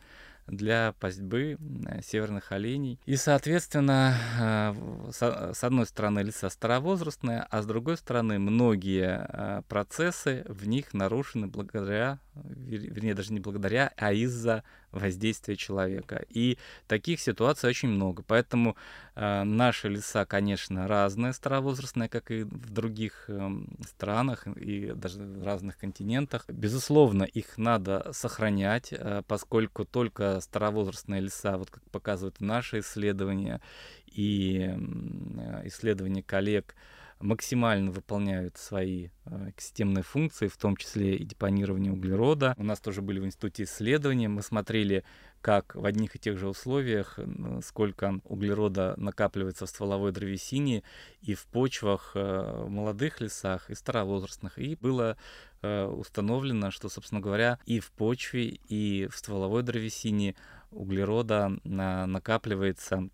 для 0.48 0.94
пастьбы 1.00 1.58
э, 1.86 2.02
северных 2.02 2.52
оленей. 2.52 3.00
И, 3.06 3.16
соответственно, 3.16 4.16
э, 4.40 5.12
с 5.54 5.64
одной 5.64 5.86
стороны 5.86 6.20
леса 6.20 6.50
старовозрастные, 6.50 7.46
а 7.50 7.62
с 7.62 7.66
другой 7.66 7.98
стороны 7.98 8.40
многие 8.40 9.26
э, 9.28 9.62
процессы 9.68 10.44
в 10.48 10.68
них 10.68 10.94
нарушены 10.94 11.48
благодаря, 11.48 12.20
вернее, 12.34 13.14
даже 13.14 13.34
не 13.34 13.40
благодаря, 13.40 13.92
а 13.98 14.14
из-за 14.14 14.64
воздействия 14.92 15.56
человека. 15.56 16.26
И 16.30 16.58
таких 16.88 17.20
ситуаций 17.20 17.70
очень 17.70 17.90
много. 17.90 18.24
Поэтому 18.28 18.76
э, 19.16 19.44
наши 19.44 19.90
леса, 19.90 20.26
конечно, 20.26 20.88
разные, 20.88 21.34
старовозрастные, 21.34 22.10
как 22.10 22.32
и 22.32 22.44
в 22.44 22.72
других 22.72 23.26
э, 23.28 23.50
странах 23.88 24.48
и 24.48 24.94
даже 24.96 25.22
в 25.22 25.44
разных 25.44 25.78
континентах. 25.78 26.46
Безусловно, 26.48 27.24
их 27.24 27.58
надо 27.58 28.12
сохранять, 28.14 28.92
э, 28.92 29.24
поскольку 29.28 29.86
только 29.86 30.40
старовозрастные 30.42 31.22
леса, 31.22 31.58
вот 31.58 31.70
как 31.70 31.84
показывают 31.92 32.42
наши 32.42 32.80
исследования 32.80 33.62
и 34.08 34.70
э, 34.70 35.68
исследования 35.68 36.24
коллег, 36.24 36.76
максимально 37.22 37.92
выполняют 37.92 38.58
свои 38.58 39.10
экосистемные 39.26 40.04
функции, 40.04 40.48
в 40.48 40.58
том 40.58 40.76
числе 40.76 41.16
и 41.16 41.24
депонирование 41.24 41.94
углерода. 41.94 42.54
У 42.58 42.64
нас 42.64 42.80
тоже 42.80 43.02
были 43.02 43.20
в 43.20 43.26
институте 43.26 43.64
исследования, 43.64 44.28
мы 44.28 44.42
смотрели, 44.42 45.04
как 45.42 45.76
в 45.76 45.86
одних 45.86 46.16
и 46.16 46.20
тех 46.20 46.38
же 46.38 46.48
условиях, 46.48 47.18
сколько 47.64 48.20
углерода 48.26 48.94
накапливается 48.98 49.66
в 49.66 49.70
стволовой 49.70 50.12
древесине 50.12 50.84
и 51.22 51.34
в 51.34 51.46
почвах 51.48 52.12
э, 52.16 52.64
в 52.66 52.70
молодых 52.70 53.22
лесах 53.22 53.70
и 53.70 53.76
старовозрастных. 53.76 54.60
И 54.60 54.76
было 54.76 55.18
э, 55.62 55.86
установлено, 55.86 56.70
что, 56.70 56.90
собственно 56.90 57.22
говоря, 57.22 57.58
и 57.66 57.80
в 57.80 57.92
почве, 57.92 58.60
и 58.68 59.08
в 59.12 59.18
стволовой 59.18 59.64
древесине 59.64 60.36
углерода 60.72 61.52
накапливается 61.64 63.10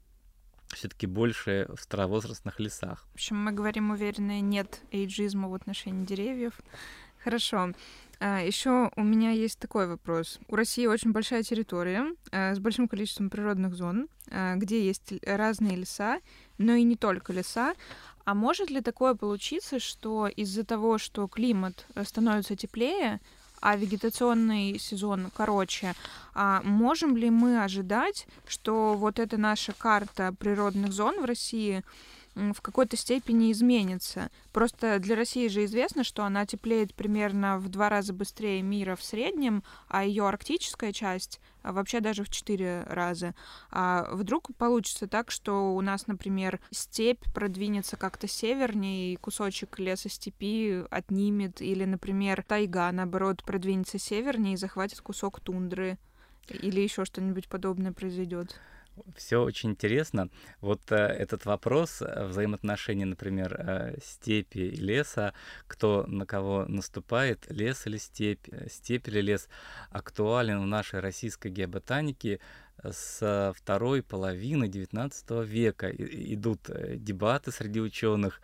все-таки 0.74 1.08
больше 1.08 1.68
в 1.74 1.82
старовозрастных 1.82 2.60
лесах. 2.60 3.06
В 3.12 3.16
общем, 3.16 3.38
мы 3.38 3.52
говорим 3.52 3.92
уверенно, 3.92 4.40
нет 4.42 4.82
эйджизма 4.92 5.50
в 5.50 5.54
отношении 5.54 6.06
деревьев. 6.06 6.54
Хорошо. 7.24 7.74
А, 8.20 8.42
еще 8.42 8.92
у 8.96 9.04
меня 9.04 9.32
есть 9.32 9.60
такой 9.60 9.88
вопрос. 9.88 10.40
У 10.48 10.56
России 10.56 10.86
очень 10.86 11.12
большая 11.12 11.44
территория 11.44 12.06
а, 12.32 12.56
с 12.56 12.60
большим 12.60 12.88
количеством 12.88 13.30
природных 13.30 13.76
зон, 13.76 14.08
а, 14.32 14.56
где 14.56 14.86
есть 14.86 15.14
разные 15.24 15.76
леса, 15.76 16.20
но 16.58 16.74
и 16.74 16.84
не 16.84 16.96
только 16.96 17.34
леса. 17.34 17.76
А 18.26 18.34
может 18.34 18.70
ли 18.70 18.82
такое 18.82 19.14
получиться, 19.14 19.80
что 19.80 20.28
из-за 20.28 20.64
того, 20.64 20.98
что 20.98 21.28
климат 21.28 21.86
становится 22.04 22.56
теплее, 22.56 23.22
а 23.62 23.76
вегетационный 23.76 24.80
сезон 24.80 25.32
короче, 25.36 25.94
а 26.34 26.62
можем 26.64 27.18
ли 27.18 27.30
мы 27.30 27.64
ожидать, 27.64 28.28
что 28.48 28.94
вот 28.94 29.20
эта 29.20 29.38
наша 29.38 29.74
карта 29.74 30.34
природных 30.38 30.94
зон 30.94 31.22
в 31.22 31.26
России 31.26 31.84
в 32.38 32.62
какой-то 32.62 32.96
степени 32.98 33.52
изменится. 33.52 34.30
Просто 34.54 35.00
для 35.00 35.16
России 35.16 35.48
же 35.48 35.66
известно, 35.66 36.04
что 36.04 36.24
она 36.24 36.46
теплеет 36.46 36.94
примерно 36.94 37.58
в 37.58 37.70
два 37.70 37.90
раза 37.90 38.14
быстрее 38.14 38.62
мира 38.62 38.96
в 38.96 39.04
среднем, 39.04 39.64
а 39.88 40.06
ее 40.06 40.28
арктическая 40.28 40.94
часть 40.94 41.40
а 41.68 41.74
вообще 41.74 42.00
даже 42.00 42.24
в 42.24 42.30
четыре 42.30 42.84
раза. 42.84 43.36
А 43.72 44.08
вдруг 44.14 44.56
получится 44.56 45.06
так, 45.06 45.32
что 45.32 45.76
у 45.76 45.82
нас, 45.82 46.08
например, 46.08 46.62
степь 46.72 47.22
продвинется 47.34 47.98
как-то 47.98 48.26
севернее, 48.26 49.14
и 49.14 49.18
кусочек 49.18 49.78
леса 49.78 50.08
степи 50.08 50.86
отнимет, 50.90 51.62
или, 51.62 51.84
например, 51.84 52.42
тайга, 52.44 52.90
наоборот, 52.94 53.44
продвинется 53.44 54.00
севернее 54.00 54.54
и 54.54 54.58
захватит 54.58 55.02
кусок 55.02 55.42
тундры, 55.42 55.98
или 56.48 56.80
еще 56.80 57.04
что-нибудь 57.04 57.50
подобное 57.50 57.92
произойдет 57.92 58.56
все 59.16 59.42
очень 59.42 59.72
интересно. 59.72 60.30
Вот 60.62 60.92
э, 60.92 60.96
этот 60.96 61.46
вопрос 61.46 62.02
э, 62.02 62.26
взаимоотношений, 62.26 63.06
например, 63.06 63.56
э, 63.60 63.98
степи 64.04 64.60
и 64.60 64.76
леса, 64.76 65.34
кто 65.68 66.06
на 66.08 66.26
кого 66.26 66.66
наступает, 66.68 67.46
лес 67.50 67.88
или 67.88 67.98
степь, 67.98 68.48
э, 68.52 68.68
степь 68.70 69.08
или 69.08 69.22
лес, 69.22 69.50
актуален 69.90 70.62
в 70.62 70.68
нашей 70.68 71.00
российской 71.00 71.50
геоботанике 71.50 72.40
с 72.84 73.54
второй 73.56 74.04
половины 74.04 74.66
XIX 74.66 75.46
века. 75.46 75.90
идут 75.90 76.70
э, 76.70 76.98
дебаты 76.98 77.52
среди 77.52 77.82
ученых, 77.82 78.42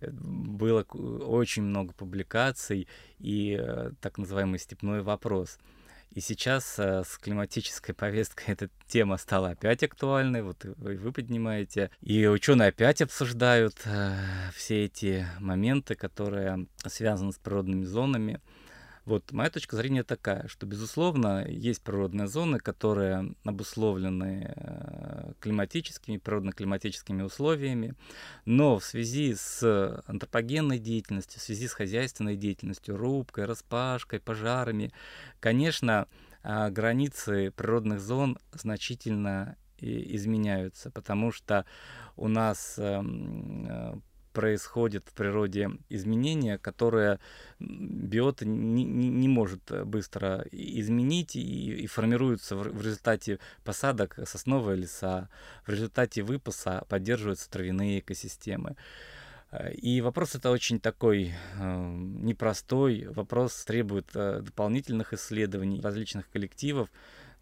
э, 0.00 0.10
было 0.10 0.82
очень 0.82 1.62
много 1.62 1.92
публикаций 1.92 2.88
и 3.18 3.56
э, 3.58 3.90
так 4.00 4.18
называемый 4.18 4.58
степной 4.58 5.02
вопрос. 5.02 5.58
И 6.16 6.20
сейчас 6.20 6.78
с 6.78 7.18
климатической 7.18 7.94
повесткой 7.94 8.52
эта 8.52 8.70
тема 8.88 9.18
стала 9.18 9.50
опять 9.50 9.82
актуальной, 9.82 10.42
вот 10.42 10.64
вы, 10.64 10.96
вы 10.96 11.12
поднимаете. 11.12 11.90
И 12.00 12.26
ученые 12.26 12.70
опять 12.70 13.02
обсуждают 13.02 13.74
э, 13.84 14.16
все 14.54 14.86
эти 14.86 15.26
моменты, 15.40 15.94
которые 15.94 16.68
связаны 16.86 17.32
с 17.32 17.38
природными 17.38 17.84
зонами. 17.84 18.40
Вот 19.06 19.30
моя 19.30 19.50
точка 19.50 19.76
зрения 19.76 20.02
такая, 20.02 20.48
что, 20.48 20.66
безусловно, 20.66 21.46
есть 21.46 21.80
природные 21.80 22.26
зоны, 22.26 22.58
которые 22.58 23.36
обусловлены 23.44 24.52
э, 24.56 25.32
климатическими, 25.38 26.16
природно-климатическими 26.16 27.22
условиями, 27.22 27.94
но 28.46 28.80
в 28.80 28.84
связи 28.84 29.36
с 29.36 30.02
антропогенной 30.06 30.80
деятельностью, 30.80 31.40
в 31.40 31.44
связи 31.44 31.68
с 31.68 31.72
хозяйственной 31.72 32.34
деятельностью, 32.36 32.96
рубкой, 32.96 33.44
распашкой, 33.44 34.18
пожарами, 34.18 34.92
конечно, 35.38 36.08
а, 36.42 36.70
границы 36.70 37.52
природных 37.52 38.00
зон 38.00 38.38
значительно 38.52 39.56
изменяются, 39.78 40.90
потому 40.90 41.30
что 41.30 41.64
у 42.16 42.26
нас 42.26 42.76
э, 44.36 44.40
происходит 44.40 45.04
в 45.08 45.14
природе 45.14 45.70
изменения, 45.88 46.58
которые 46.58 47.18
биота 47.58 48.44
не, 48.44 48.84
не, 48.84 49.08
не 49.08 49.28
может 49.28 49.72
быстро 49.86 50.44
изменить 50.52 51.36
и, 51.36 51.84
и 51.84 51.86
формируются 51.86 52.56
в, 52.56 52.62
в 52.62 52.82
результате 52.82 53.38
посадок 53.64 54.18
сосновые 54.24 54.76
леса, 54.76 55.28
в 55.66 55.70
результате 55.70 56.22
выпаса 56.22 56.84
поддерживаются 56.88 57.50
травяные 57.50 58.00
экосистемы. 58.00 58.76
И 59.72 60.00
вопрос 60.00 60.34
это 60.34 60.50
очень 60.50 60.80
такой 60.80 61.32
э, 61.58 61.88
непростой, 62.22 63.06
вопрос 63.08 63.64
требует 63.64 64.06
э, 64.14 64.40
дополнительных 64.42 65.12
исследований 65.12 65.80
различных 65.80 66.28
коллективов, 66.30 66.88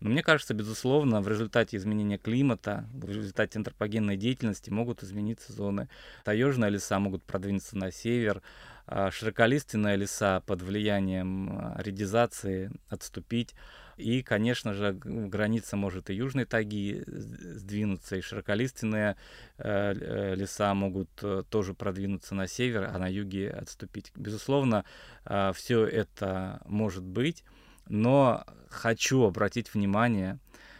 но 0.01 0.11
мне 0.11 0.23
кажется, 0.23 0.55
безусловно, 0.55 1.21
в 1.21 1.29
результате 1.29 1.77
изменения 1.77 2.19
климата, 2.19 2.89
в 2.93 3.09
результате 3.09 3.59
антропогенной 3.59 4.17
деятельности 4.17 4.71
могут 4.71 5.03
измениться 5.03 5.53
зоны. 5.53 5.89
Таежные 6.25 6.71
леса 6.71 6.99
могут 6.99 7.23
продвинуться 7.23 7.77
на 7.79 7.91
север, 7.91 8.43
а 8.87 9.11
широколиственные 9.11 9.97
леса 9.97 10.41
под 10.41 10.61
влиянием 10.63 11.49
а, 11.51 11.81
редизации 11.83 12.71
отступить. 12.89 13.55
И, 13.97 14.23
конечно 14.23 14.75
же, 14.75 14.93
граница 14.93 15.77
может 15.77 16.11
и 16.11 16.15
южной 16.15 16.45
тайги 16.45 17.03
сдвинуться, 17.07 18.17
и 18.17 18.21
широколиственные 18.21 19.17
э, 19.57 19.95
э, 19.95 20.35
леса 20.35 20.75
могут 20.75 21.11
э, 21.23 21.45
тоже 21.49 21.75
продвинуться 21.75 22.35
на 22.35 22.49
север, 22.49 22.91
а 22.93 22.99
на 22.99 23.07
юге 23.07 23.51
отступить. 23.51 24.11
Безусловно, 24.17 24.85
э, 25.25 25.53
все 25.55 25.87
это 25.87 26.61
может 26.67 27.05
быть. 27.05 27.45
Но 27.89 28.45
хочу 28.69 29.23
обратить 29.25 29.73
внимание, 29.73 30.39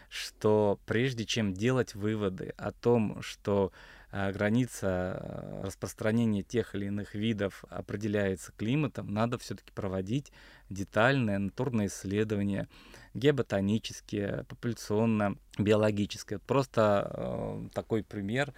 что 0.09 0.79
прежде 0.85 1.25
чем 1.25 1.53
делать 1.53 1.95
выводы 1.95 2.53
о 2.57 2.71
том, 2.71 3.21
что 3.21 3.71
э, 4.11 4.31
граница 4.31 5.19
э, 5.19 5.61
распространения 5.65 6.41
тех 6.41 6.73
или 6.75 6.85
иных 6.85 7.15
видов 7.15 7.65
определяется 7.69 8.53
климатом, 8.55 9.13
надо 9.13 9.37
все-таки 9.37 9.71
проводить 9.73 10.31
детальные 10.69 11.37
натурные 11.37 11.87
исследования, 11.87 12.69
геоботанические, 13.13 14.45
популяционно-биологические. 14.47 16.39
Просто 16.39 17.11
э, 17.13 17.67
такой 17.73 18.03
пример. 18.03 18.53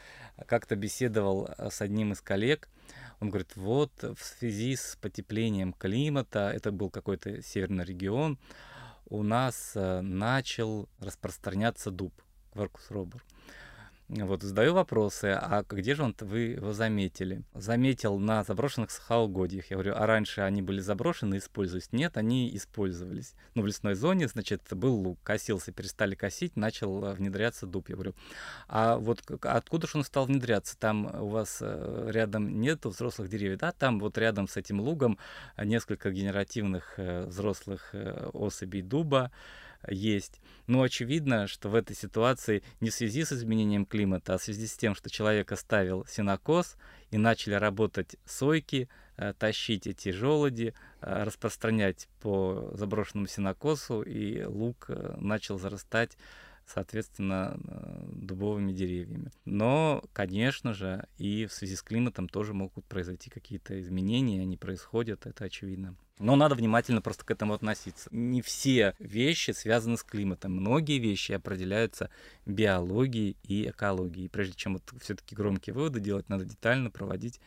Как-то 0.45 0.75
беседовал 0.75 1.49
с 1.57 1.81
одним 1.81 2.11
из 2.13 2.21
коллег, 2.21 2.69
он 3.19 3.29
говорит, 3.29 3.55
вот 3.55 3.91
в 4.01 4.23
связи 4.23 4.75
с 4.75 4.97
потеплением 5.01 5.73
климата, 5.73 6.51
это 6.53 6.71
был 6.71 6.89
какой-то 6.89 7.41
северный 7.41 7.83
регион, 7.83 8.37
у 9.09 9.23
нас 9.23 9.71
э, 9.75 10.01
начал 10.01 10.89
распространяться 10.99 11.91
дуб, 11.91 12.13
Кваркус 12.51 12.91
робор. 12.91 13.23
Вот, 14.09 14.41
задаю 14.41 14.73
вопросы, 14.73 15.37
а 15.37 15.65
где 15.67 15.93
же 15.93 16.03
он 16.03 16.15
вы 16.21 16.39
его 16.39 16.71
заметили? 16.71 17.43
Заметил 17.53 18.17
на 18.17 18.45
заброшенных 18.45 18.89
сахаугодьях. 18.89 19.69
Я 19.69 19.75
говорю, 19.75 19.95
а 19.97 20.05
раньше 20.05 20.39
они 20.41 20.61
были 20.61 20.79
заброшены 20.79 21.39
использовались? 21.39 21.91
Нет, 21.91 22.15
они 22.15 22.55
использовались. 22.55 23.33
Ну, 23.53 23.63
в 23.63 23.67
лесной 23.67 23.95
зоне, 23.95 24.29
значит, 24.29 24.61
был 24.71 24.95
лук, 24.95 25.19
косился, 25.23 25.73
перестали 25.73 26.15
косить, 26.15 26.55
начал 26.55 27.03
э, 27.03 27.13
внедряться 27.15 27.65
дуб. 27.65 27.89
Я 27.89 27.95
говорю, 27.95 28.15
а 28.69 28.95
вот 28.95 29.23
откуда 29.41 29.87
же 29.87 29.97
он 29.97 30.05
стал 30.05 30.25
внедряться? 30.25 30.79
Там 30.79 31.13
у 31.21 31.27
вас 31.27 31.57
э, 31.59 32.09
рядом 32.09 32.61
нет 32.61 32.85
взрослых 32.85 33.27
деревьев? 33.27 33.59
Да, 33.59 33.73
там 33.73 33.99
вот 33.99 34.17
рядом 34.17 34.47
с 34.47 34.55
этим 34.55 34.79
лугом 34.79 35.17
несколько 35.61 36.11
генеративных 36.11 36.93
э, 36.95 37.25
взрослых 37.25 37.93
особей 38.31 38.83
дуба, 38.83 39.31
есть. 39.87 40.41
Но 40.67 40.81
очевидно, 40.81 41.47
что 41.47 41.69
в 41.69 41.75
этой 41.75 41.95
ситуации 41.95 42.63
не 42.81 42.89
в 42.89 42.93
связи 42.93 43.23
с 43.23 43.31
изменением 43.31 43.85
климата, 43.85 44.33
а 44.33 44.37
в 44.37 44.43
связи 44.43 44.67
с 44.67 44.75
тем, 44.75 44.95
что 44.95 45.09
человек 45.09 45.51
оставил 45.51 46.05
сенокос 46.05 46.75
и 47.11 47.17
начали 47.17 47.53
работать 47.53 48.17
сойки, 48.25 48.89
э, 49.17 49.33
тащить 49.37 49.87
эти 49.87 50.09
желуди, 50.09 50.73
э, 51.01 51.23
распространять 51.23 52.07
по 52.21 52.71
заброшенному 52.73 53.27
сенокосу, 53.27 54.01
и 54.01 54.43
лук 54.43 54.85
э, 54.89 55.15
начал 55.17 55.57
зарастать 55.57 56.17
соответственно, 56.67 57.57
дубовыми 58.11 58.71
деревьями. 58.73 59.31
Но, 59.45 60.03
конечно 60.13 60.73
же, 60.73 61.07
и 61.17 61.45
в 61.45 61.53
связи 61.53 61.75
с 61.75 61.81
климатом 61.81 62.27
тоже 62.27 62.53
могут 62.53 62.85
произойти 62.85 63.29
какие-то 63.29 63.79
изменения, 63.79 64.41
они 64.41 64.57
происходят, 64.57 65.25
это 65.25 65.45
очевидно. 65.45 65.95
Но 66.19 66.35
надо 66.35 66.55
внимательно 66.55 67.01
просто 67.01 67.23
к 67.23 67.31
этому 67.31 67.53
относиться. 67.53 68.09
Не 68.11 68.41
все 68.41 68.95
вещи 68.97 69.51
связаны 69.51 69.97
с 69.97 70.03
климатом. 70.03 70.51
Многие 70.51 70.97
вещи 70.97 71.31
определяются 71.33 72.09
биологией 72.45 73.37
и 73.43 73.69
экологией. 73.69 74.25
И 74.25 74.29
прежде 74.29 74.55
чем 74.55 74.73
вот 74.73 74.93
все-таки 74.99 75.35
громкие 75.35 75.75
выводы 75.75 75.99
делать, 75.99 76.27
надо 76.27 76.45
детально 76.45 76.89
проводить 76.89 77.39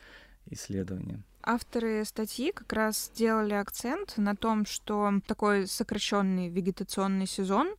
исследования. 0.49 1.21
Авторы 1.43 2.05
статьи 2.05 2.51
как 2.51 2.71
раз 2.71 3.11
сделали 3.13 3.55
акцент 3.55 4.17
на 4.17 4.35
том, 4.35 4.65
что 4.65 5.11
такой 5.25 5.65
сокращенный 5.65 6.49
вегетационный 6.49 7.25
сезон 7.25 7.75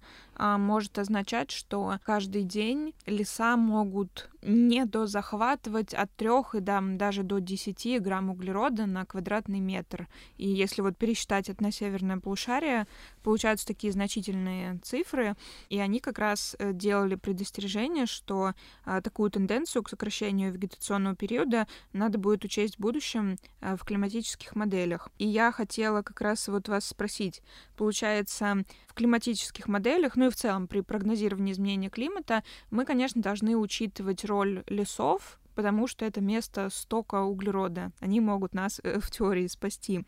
может 0.58 0.98
означать, 0.98 1.50
что 1.50 1.98
каждый 2.04 2.42
день 2.42 2.94
леса 3.06 3.56
могут 3.56 4.30
не 4.42 4.84
дозахватывать 4.84 5.94
от 5.94 6.14
3 6.16 6.28
и 6.54 6.60
там, 6.60 6.98
даже 6.98 7.22
до 7.22 7.38
10 7.38 8.02
грамм 8.02 8.30
углерода 8.30 8.86
на 8.86 9.06
квадратный 9.06 9.60
метр. 9.60 10.08
И 10.36 10.48
если 10.48 10.82
вот 10.82 10.96
пересчитать 10.96 11.48
это 11.48 11.62
на 11.62 11.70
северное 11.70 12.18
полушарие, 12.18 12.86
получаются 13.22 13.66
такие 13.66 13.92
значительные 13.92 14.78
цифры, 14.82 15.36
и 15.68 15.78
они 15.78 16.00
как 16.00 16.18
раз 16.18 16.56
э, 16.58 16.72
делали 16.72 17.14
предостережение, 17.14 18.06
что 18.06 18.54
а, 18.84 19.00
такую 19.00 19.30
тенденцию 19.30 19.82
к 19.84 19.88
сокращению 19.88 20.52
вегетационного 20.52 21.14
периода 21.14 21.68
надо 21.92 22.18
будет 22.18 22.44
учесть 22.44 22.76
в 22.76 22.80
будущем 22.80 23.38
а, 23.60 23.76
в 23.76 23.84
климатических 23.84 24.56
моделях. 24.56 25.08
И 25.18 25.26
я 25.26 25.52
хотела 25.52 26.02
как 26.02 26.20
раз 26.20 26.48
вот 26.48 26.68
вас 26.68 26.86
спросить, 26.86 27.42
получается, 27.76 28.64
в 28.88 28.94
климатических 28.94 29.68
моделях, 29.68 30.16
ну 30.16 30.26
и 30.26 30.30
в 30.32 30.36
целом 30.36 30.66
при 30.66 30.80
прогнозировании 30.80 31.52
изменения 31.52 31.90
климата, 31.90 32.42
мы, 32.70 32.84
конечно, 32.84 33.22
должны 33.22 33.56
учитывать 33.56 34.24
роль 34.24 34.64
лесов, 34.66 35.38
потому 35.54 35.86
что 35.86 36.04
это 36.04 36.20
место 36.20 36.70
стока 36.70 37.22
углерода. 37.22 37.92
Они 38.00 38.20
могут 38.20 38.54
нас 38.54 38.80
э, 38.82 39.00
в 39.00 39.10
теории 39.10 39.46
спасти. 39.46 40.04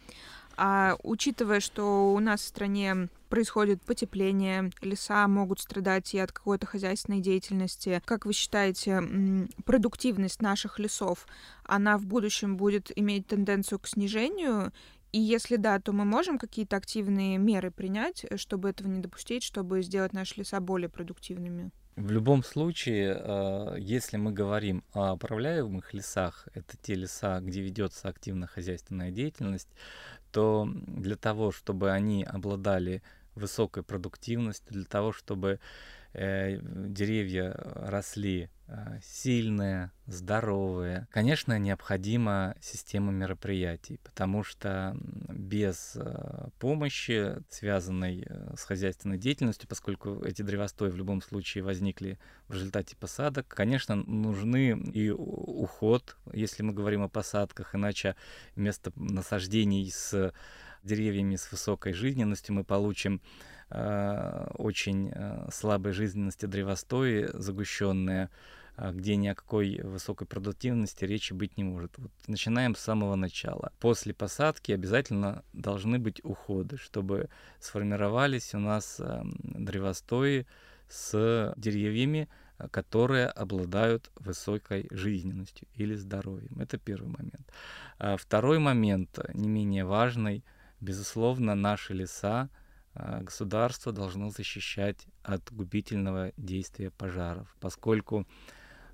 А 0.56 0.96
учитывая, 1.02 1.60
что 1.60 2.14
у 2.14 2.20
нас 2.20 2.40
в 2.40 2.46
стране 2.46 3.08
происходит 3.28 3.82
потепление, 3.82 4.70
леса 4.82 5.26
могут 5.26 5.60
страдать 5.60 6.14
и 6.14 6.18
от 6.18 6.30
какой-то 6.30 6.66
хозяйственной 6.66 7.20
деятельности, 7.20 8.00
как 8.04 8.24
вы 8.24 8.32
считаете, 8.32 9.02
продуктивность 9.64 10.40
наших 10.40 10.78
лесов, 10.78 11.26
она 11.64 11.98
в 11.98 12.06
будущем 12.06 12.56
будет 12.56 12.92
иметь 12.96 13.26
тенденцию 13.26 13.80
к 13.80 13.88
снижению 13.88 14.72
и 15.14 15.20
если 15.20 15.54
да, 15.54 15.78
то 15.78 15.92
мы 15.92 16.04
можем 16.04 16.38
какие-то 16.38 16.76
активные 16.76 17.38
меры 17.38 17.70
принять, 17.70 18.24
э, 18.28 18.36
чтобы 18.36 18.68
этого 18.68 18.88
не 18.88 18.98
допустить, 18.98 19.44
чтобы 19.44 19.80
сделать 19.82 20.12
наши 20.12 20.40
леса 20.40 20.58
более 20.58 20.88
продуктивными? 20.88 21.70
В 21.94 22.10
любом 22.10 22.42
случае, 22.42 23.16
э, 23.16 23.76
если 23.78 24.16
мы 24.16 24.32
говорим 24.32 24.82
о 24.92 25.14
управляемых 25.14 25.94
лесах, 25.94 26.48
это 26.52 26.76
те 26.76 26.96
леса, 26.96 27.38
где 27.38 27.60
ведется 27.60 28.08
активная 28.08 28.48
хозяйственная 28.48 29.12
деятельность, 29.12 29.68
то 30.32 30.68
для 30.68 31.14
того, 31.14 31.52
чтобы 31.52 31.92
они 31.92 32.24
обладали 32.24 33.00
высокой 33.36 33.84
продуктивностью, 33.84 34.72
для 34.72 34.84
того, 34.84 35.12
чтобы 35.12 35.60
деревья 36.14 37.52
росли 37.54 38.48
э, 38.68 39.00
сильные, 39.02 39.90
здоровые. 40.06 41.08
Конечно, 41.10 41.58
необходима 41.58 42.54
система 42.60 43.10
мероприятий, 43.10 43.98
потому 44.04 44.44
что 44.44 44.96
без 45.28 45.96
э, 45.96 46.48
помощи, 46.60 47.36
связанной 47.50 48.26
э, 48.26 48.54
с 48.56 48.62
хозяйственной 48.62 49.18
деятельностью, 49.18 49.68
поскольку 49.68 50.22
эти 50.24 50.42
древостои 50.42 50.90
в 50.90 50.96
любом 50.96 51.20
случае 51.20 51.64
возникли 51.64 52.18
в 52.46 52.54
результате 52.54 52.96
посадок, 52.96 53.48
конечно, 53.48 53.96
нужны 53.96 54.70
и 54.92 55.10
уход, 55.10 56.16
если 56.32 56.62
мы 56.62 56.72
говорим 56.72 57.02
о 57.02 57.08
посадках, 57.08 57.74
иначе 57.74 58.14
вместо 58.54 58.92
насаждений 58.94 59.90
с 59.90 60.32
деревьями 60.84 61.36
с 61.36 61.50
высокой 61.50 61.92
жизненностью 61.92 62.54
мы 62.54 62.62
получим 62.62 63.20
Э, 63.70 64.46
очень 64.54 65.10
э, 65.12 65.48
слабой 65.52 65.92
жизненности 65.92 66.46
древостои, 66.46 67.28
загущенные, 67.32 68.30
э, 68.76 68.92
где 68.92 69.16
ни 69.16 69.28
о 69.28 69.34
какой 69.34 69.80
высокой 69.82 70.26
продуктивности 70.26 71.04
речи 71.04 71.32
быть 71.32 71.56
не 71.56 71.64
может. 71.64 71.96
Вот 71.98 72.10
начинаем 72.26 72.76
с 72.76 72.80
самого 72.80 73.16
начала. 73.16 73.72
После 73.80 74.12
посадки 74.12 74.72
обязательно 74.72 75.44
должны 75.52 75.98
быть 75.98 76.20
уходы, 76.24 76.76
чтобы 76.76 77.28
сформировались 77.58 78.54
у 78.54 78.58
нас 78.58 79.00
древостои 79.42 80.46
с 80.88 81.54
деревьями, 81.56 82.28
которые 82.70 83.26
обладают 83.26 84.10
высокой 84.16 84.86
жизненностью 84.90 85.66
или 85.74 85.94
здоровьем. 85.94 86.60
Это 86.60 86.78
первый 86.78 87.08
момент. 87.08 87.50
А 87.98 88.16
второй 88.16 88.58
момент, 88.58 89.18
не 89.32 89.48
менее 89.48 89.84
важный, 89.84 90.44
безусловно, 90.80 91.54
наши 91.54 91.94
леса 91.94 92.42
а, 92.42 92.63
государство 92.94 93.92
должно 93.92 94.30
защищать 94.30 95.06
от 95.22 95.52
губительного 95.52 96.32
действия 96.36 96.90
пожаров, 96.90 97.54
поскольку 97.60 98.26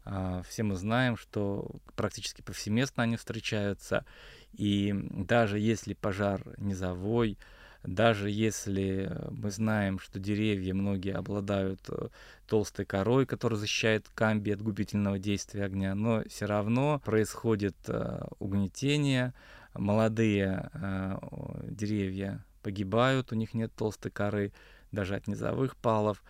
а, 0.04 0.42
все 0.42 0.62
мы 0.62 0.76
знаем, 0.76 1.16
что 1.16 1.70
практически 1.96 2.42
повсеместно 2.42 3.02
они 3.02 3.16
встречаются, 3.16 4.04
и 4.52 4.94
даже 5.10 5.58
если 5.58 5.94
пожар 5.94 6.42
низовой, 6.58 7.38
даже 7.82 8.28
если 8.30 9.10
мы 9.30 9.50
знаем, 9.50 9.98
что 9.98 10.18
деревья 10.18 10.74
многие 10.74 11.14
обладают 11.14 11.80
э, 11.88 12.08
толстой 12.46 12.84
корой, 12.84 13.24
которая 13.24 13.58
защищает 13.58 14.06
камби 14.14 14.50
от 14.50 14.60
губительного 14.60 15.18
действия 15.18 15.64
огня, 15.64 15.94
но 15.94 16.22
все 16.28 16.44
равно 16.44 17.00
происходит 17.02 17.76
э, 17.86 18.22
угнетение, 18.38 19.32
молодые 19.72 20.68
э, 20.74 21.18
деревья 21.70 22.44
погибают, 22.62 23.32
у 23.32 23.34
них 23.34 23.54
нет 23.54 23.72
толстой 23.74 24.10
коры, 24.10 24.52
даже 24.92 25.14
от 25.14 25.26
низовых 25.26 25.76
палов. 25.76 26.22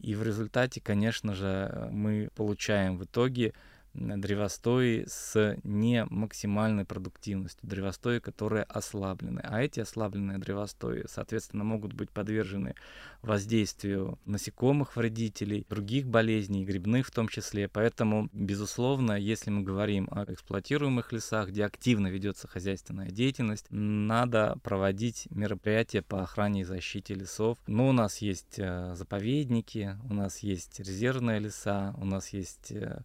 И 0.00 0.14
в 0.14 0.22
результате, 0.22 0.80
конечно 0.80 1.34
же, 1.34 1.88
мы 1.92 2.30
получаем 2.34 2.98
в 2.98 3.04
итоге 3.04 3.54
древостои 3.94 5.04
с 5.06 5.56
не 5.64 6.04
максимальной 6.06 6.84
продуктивностью, 6.84 7.68
древостои, 7.68 8.18
которые 8.18 8.64
ослаблены. 8.64 9.40
А 9.44 9.62
эти 9.62 9.80
ослабленные 9.80 10.38
древостои, 10.38 11.04
соответственно, 11.08 11.64
могут 11.64 11.92
быть 11.92 12.10
подвержены 12.10 12.74
воздействию 13.22 14.18
насекомых 14.24 14.96
вредителей, 14.96 15.66
других 15.68 16.06
болезней, 16.06 16.64
грибных 16.64 17.06
в 17.06 17.10
том 17.10 17.28
числе. 17.28 17.68
Поэтому, 17.68 18.28
безусловно, 18.32 19.12
если 19.12 19.50
мы 19.50 19.62
говорим 19.62 20.08
о 20.10 20.24
эксплуатируемых 20.24 21.12
лесах, 21.12 21.48
где 21.48 21.64
активно 21.64 22.08
ведется 22.08 22.48
хозяйственная 22.48 23.10
деятельность, 23.10 23.66
надо 23.70 24.58
проводить 24.62 25.28
мероприятия 25.30 26.02
по 26.02 26.22
охране 26.22 26.62
и 26.62 26.64
защите 26.64 27.14
лесов. 27.14 27.58
Но 27.66 27.88
у 27.88 27.92
нас 27.92 28.18
есть 28.18 28.58
э, 28.58 28.94
заповедники, 28.94 29.96
у 30.08 30.14
нас 30.14 30.38
есть 30.38 30.80
резервные 30.80 31.38
леса, 31.38 31.94
у 31.98 32.04
нас 32.04 32.30
есть 32.30 32.72
э, 32.72 33.02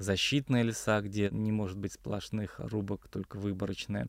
защитные 0.00 0.64
леса, 0.64 1.00
где 1.00 1.28
не 1.30 1.52
может 1.52 1.78
быть 1.78 1.92
сплошных 1.92 2.58
рубок, 2.58 3.08
только 3.08 3.36
выборочные. 3.36 4.08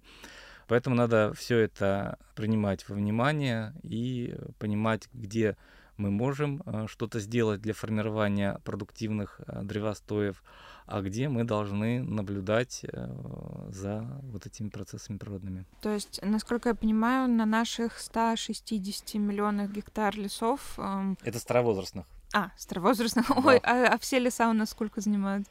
Поэтому 0.68 0.96
надо 0.96 1.34
все 1.36 1.58
это 1.60 2.18
принимать 2.36 2.88
во 2.88 2.96
внимание 2.96 3.74
и 3.84 4.36
понимать, 4.58 5.10
где 5.14 5.58
мы 5.98 6.10
можем 6.10 6.64
э, 6.66 6.88
что-то 6.88 7.20
сделать 7.20 7.62
для 7.62 7.74
формирования 7.74 8.60
продуктивных 8.64 9.42
э, 9.46 9.62
древостоев, 9.64 10.44
а 10.88 11.02
где 11.02 11.30
мы 11.30 11.44
должны 11.44 12.02
наблюдать 12.02 12.84
э, 12.84 13.68
за 13.70 14.22
вот 14.24 14.46
этими 14.46 14.70
процессами 14.70 15.18
природными. 15.18 15.66
То 15.82 15.90
есть, 15.90 16.20
насколько 16.24 16.70
я 16.70 16.76
понимаю, 16.76 17.30
на 17.30 17.46
наших 17.46 18.00
160 18.00 19.16
миллионах 19.16 19.72
гектар 19.72 20.16
лесов... 20.16 20.78
Эм... 20.78 21.18
Это 21.24 21.38
старовозрастных. 21.40 22.06
А, 22.34 22.52
старовозрастных. 22.58 23.28
Да. 23.28 23.42
Ой, 23.46 23.58
а, 23.58 23.94
а 23.94 23.98
все 23.98 24.20
леса 24.20 24.50
у 24.50 24.54
нас 24.54 24.70
сколько 24.70 25.02
занимают? 25.02 25.48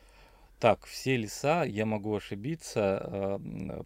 Так, 0.60 0.84
все 0.84 1.16
леса, 1.16 1.64
я 1.64 1.86
могу 1.86 2.14
ошибиться, 2.14 3.40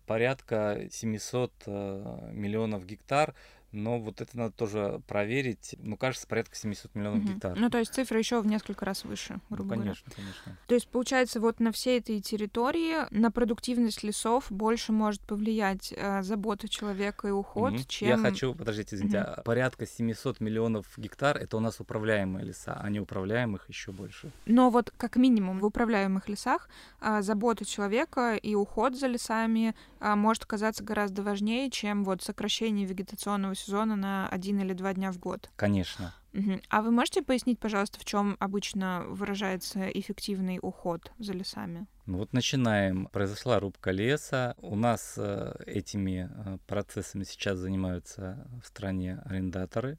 порядка 0.06 0.88
700 0.90 1.52
э, 1.66 2.30
миллионов 2.32 2.84
гектар 2.84 3.37
но 3.74 3.98
вот 3.98 4.20
это 4.20 4.37
надо 4.37 4.52
тоже 4.52 5.02
проверить. 5.06 5.76
Ну, 5.78 5.96
кажется, 5.96 6.26
порядка 6.26 6.56
700 6.56 6.94
миллионов 6.94 7.24
угу. 7.24 7.32
гектар. 7.32 7.58
Ну, 7.58 7.70
то 7.70 7.78
есть 7.78 7.92
цифра 7.92 8.18
еще 8.18 8.40
в 8.40 8.46
несколько 8.46 8.84
раз 8.84 9.04
выше, 9.04 9.40
грубо 9.50 9.74
ну, 9.74 9.82
конечно, 9.82 10.04
говоря. 10.06 10.16
конечно. 10.16 10.58
То 10.66 10.74
есть, 10.74 10.88
получается, 10.88 11.40
вот 11.40 11.60
на 11.60 11.72
всей 11.72 11.98
этой 11.98 12.20
территории 12.20 12.96
на 13.10 13.30
продуктивность 13.30 14.02
лесов 14.02 14.50
больше 14.50 14.92
может 14.92 15.20
повлиять 15.22 15.92
э, 15.96 16.22
забота 16.22 16.68
человека 16.68 17.28
и 17.28 17.30
уход, 17.30 17.74
угу. 17.74 17.82
чем... 17.87 18.08
Я 18.08 18.18
хочу, 18.18 18.54
подождите, 18.54 18.96
извините, 18.96 19.22
угу. 19.22 19.42
порядка 19.44 19.87
700 19.87 20.40
миллионов 20.40 20.87
гектар— 20.96 21.37
это 21.38 21.56
у 21.56 21.60
нас 21.60 21.80
управляемые 21.80 22.44
леса, 22.44 22.78
а 22.80 22.88
не 22.90 23.00
управляемых 23.00 23.68
еще 23.68 23.92
больше. 23.92 24.30
Но 24.46 24.70
вот 24.70 24.92
как 24.96 25.16
минимум 25.16 25.58
в 25.58 25.64
управляемых 25.66 26.28
лесах 26.28 26.68
э, 27.00 27.22
забота 27.22 27.64
человека 27.64 28.37
и 28.37 28.54
уход 28.54 28.96
за 28.96 29.06
лесами 29.06 29.74
э, 30.00 30.14
может 30.14 30.44
оказаться 30.44 30.84
гораздо 30.84 31.22
важнее, 31.22 31.70
чем 31.70 32.04
вот 32.04 32.22
сокращение 32.22 32.87
вегетационного 32.87 33.54
сезона 33.64 33.96
на 33.96 34.29
один 34.29 34.61
или 34.61 34.72
два 34.72 34.94
дня 34.94 35.12
в 35.12 35.18
год. 35.18 35.50
Конечно. 35.57 36.14
Угу. 36.33 36.61
А 36.68 36.83
вы 36.83 36.90
можете 36.90 37.22
пояснить, 37.22 37.59
пожалуйста, 37.61 38.00
в 38.00 38.05
чем 38.05 38.37
обычно 38.40 39.05
выражается 39.09 39.88
эффективный 39.88 40.59
уход 40.61 41.12
за 41.18 41.33
лесами? 41.33 41.87
Ну 42.07 42.18
вот 42.18 42.33
начинаем. 42.33 43.07
Произошла 43.07 43.61
рубка 43.61 43.92
леса. 43.92 44.57
У 44.59 44.74
нас 44.74 45.14
э, 45.16 45.55
этими 45.66 46.29
э, 46.29 46.59
процессами 46.66 47.24
сейчас 47.24 47.59
занимаются 47.59 48.46
в 48.62 48.66
стране 48.66 49.20
арендаторы. 49.24 49.98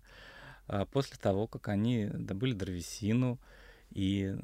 А 0.67 0.85
после 0.85 1.17
того, 1.17 1.47
как 1.47 1.69
они 1.69 2.07
добыли 2.07 2.53
древесину, 2.53 3.39
и 3.91 4.35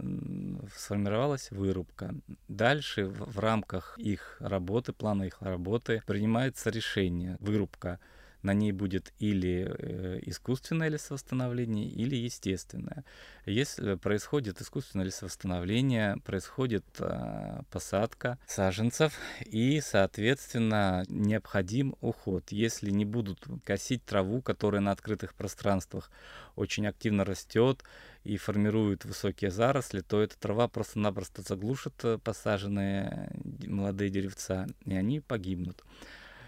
сформировалась 0.76 1.52
вырубка. 1.52 2.16
Дальше 2.48 3.08
в, 3.08 3.34
в 3.34 3.40
рамках 3.40 3.98
их 3.98 4.38
работы, 4.40 4.94
плана 4.94 5.24
их 5.24 5.42
работы 5.42 6.02
принимается 6.06 6.70
решение. 6.70 7.38
Вырубка 7.40 8.00
на 8.44 8.54
ней 8.54 8.72
будет 8.72 9.14
или 9.20 9.68
э, 9.68 10.20
искусственное 10.24 10.90
лесовосстановление, 10.90 11.88
или 11.88 12.16
естественное. 12.16 13.04
Если 13.46 13.96
происходит 13.96 14.62
искусственное 14.62 15.06
лесовосстановление, 15.06 16.18
происходит 16.26 16.86
а, 17.00 17.64
посадка 17.72 18.38
саженцев, 18.48 19.14
и, 19.46 19.82
соответственно, 19.82 21.04
необходим 21.08 21.96
уход. 22.02 22.52
Если 22.52 22.92
не 22.92 23.06
будут 23.06 23.48
косить 23.64 24.06
траву, 24.06 24.42
которая 24.42 24.82
на 24.82 24.92
открытых 24.92 25.34
пространствах 25.34 26.12
очень 26.56 26.88
активно 26.88 27.26
растет 27.26 27.84
и 28.24 28.38
формирует 28.38 29.06
высокие 29.06 29.50
заросли, 29.52 30.02
то 30.02 30.22
эта 30.22 30.38
трава 30.38 30.68
просто-напросто 30.68 31.42
заглушит 31.42 31.94
э, 32.04 32.18
посаженные 32.24 33.32
молодые 33.66 34.10
деревца, 34.10 34.68
и 34.86 34.96
они 34.96 35.20
погибнут 35.20 35.84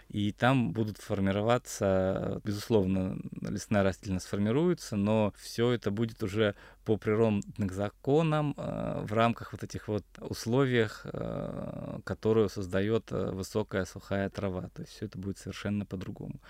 и 0.10 0.32
там 0.32 0.72
будут 0.74 0.98
формироваться, 0.98 2.42
безусловно, 2.44 3.18
лесная 3.42 3.84
растительность 3.84 4.26
сформируется, 4.26 4.96
но 4.96 5.34
все 5.38 5.72
это 5.72 5.92
будет 5.92 6.22
уже 6.24 6.56
по 6.86 6.98
природным 6.98 7.70
законам 7.70 8.54
э, 8.58 9.06
в 9.06 9.14
рамках 9.14 9.54
вот 9.54 9.64
этих 9.64 9.88
вот 9.88 10.04
условиях, 10.20 11.06
э, 11.06 12.00
которые 12.04 12.50
создает 12.50 13.12
э, 13.12 13.32
высокая 13.32 13.86
сухая 13.86 14.30
трава. 14.30 14.70
То 14.74 14.82
есть 14.82 14.94
все 14.94 15.06
это 15.06 15.18
будет 15.18 15.38
совершенно 15.38 15.86
по-другому. 15.86 16.42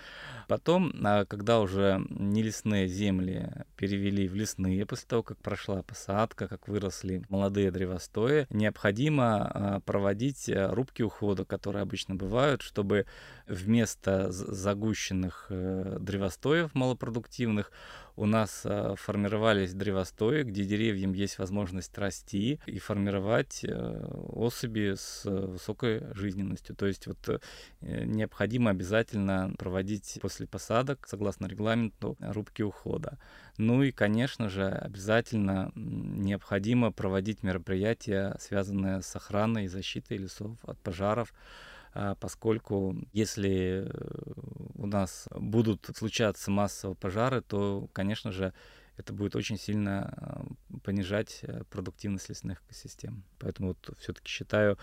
Потом, 0.48 0.92
а, 1.04 1.26
когда 1.26 1.60
уже 1.60 2.04
нелесные 2.10 2.88
земли 2.88 3.52
перевели 3.78 4.28
в 4.28 4.34
лесные, 4.34 4.86
после 4.86 5.08
того, 5.08 5.24
как 5.24 5.38
прошла 5.38 5.84
посадка, 5.84 6.48
как 6.48 6.68
выросли 6.68 7.24
молодые 7.30 7.70
древостои, 7.70 8.48
необходимо 8.50 9.46
а, 9.46 9.80
проводить 9.82 10.50
рубки 10.50 11.04
ухода, 11.04 11.46
которые 11.46 11.84
обычно 11.84 12.16
бывают, 12.16 12.62
чтобы 12.62 13.06
вместо 13.48 14.32
загущенных 14.32 15.48
древостоев 15.50 16.74
малопродуктивных 16.74 17.72
у 18.16 18.26
нас 18.26 18.62
э, 18.66 18.96
формировались 18.98 19.74
древостои, 19.74 20.44
где 20.44 20.64
деревьям 20.64 21.14
есть 21.14 21.40
возможность 21.40 21.98
расти 21.98 22.60
и 22.66 22.80
формировать 22.80 23.64
э, 23.64 24.06
особи 24.30 24.96
с 24.96 25.24
высокой 25.26 26.14
жизненностью. 26.14 26.76
То 26.76 26.86
есть 26.86 27.08
вот 27.08 27.42
необходимо 27.82 28.72
обязательно 28.72 29.54
проводить 29.58 30.20
после 30.22 30.48
посадок, 30.48 31.08
согласно 31.08 31.48
регламенту, 31.48 32.18
рубки 32.20 32.62
ухода. 32.62 33.18
Ну 33.58 33.84
и, 33.84 33.92
конечно 33.92 34.50
же, 34.50 34.68
обязательно 34.68 35.72
необходимо 35.76 36.92
проводить 36.92 37.44
мероприятия, 37.44 38.36
связанные 38.40 39.02
с 39.02 39.16
охраной 39.16 39.66
и 39.66 39.68
защитой 39.68 40.18
лесов 40.18 40.58
от 40.64 40.80
пожаров, 40.80 41.34
поскольку 42.20 42.96
если 43.12 43.88
э, 43.88 44.34
у 44.76 44.86
нас 44.86 45.28
будут 45.32 45.90
случаться 45.96 46.52
массовые 46.52 46.96
пожары, 46.96 47.42
то, 47.42 47.88
конечно 47.94 48.32
же, 48.32 48.54
это 48.98 49.14
будет 49.14 49.36
очень 49.36 49.58
сильно 49.58 50.14
а, 50.16 50.46
понижать 50.84 51.40
э, 51.42 51.64
продуктивность 51.70 52.30
лесных 52.30 52.62
экосистем. 52.66 53.24
Поэтому 53.40 53.70
вот 53.70 53.98
все-таки 54.00 54.30
считаю, 54.30 54.78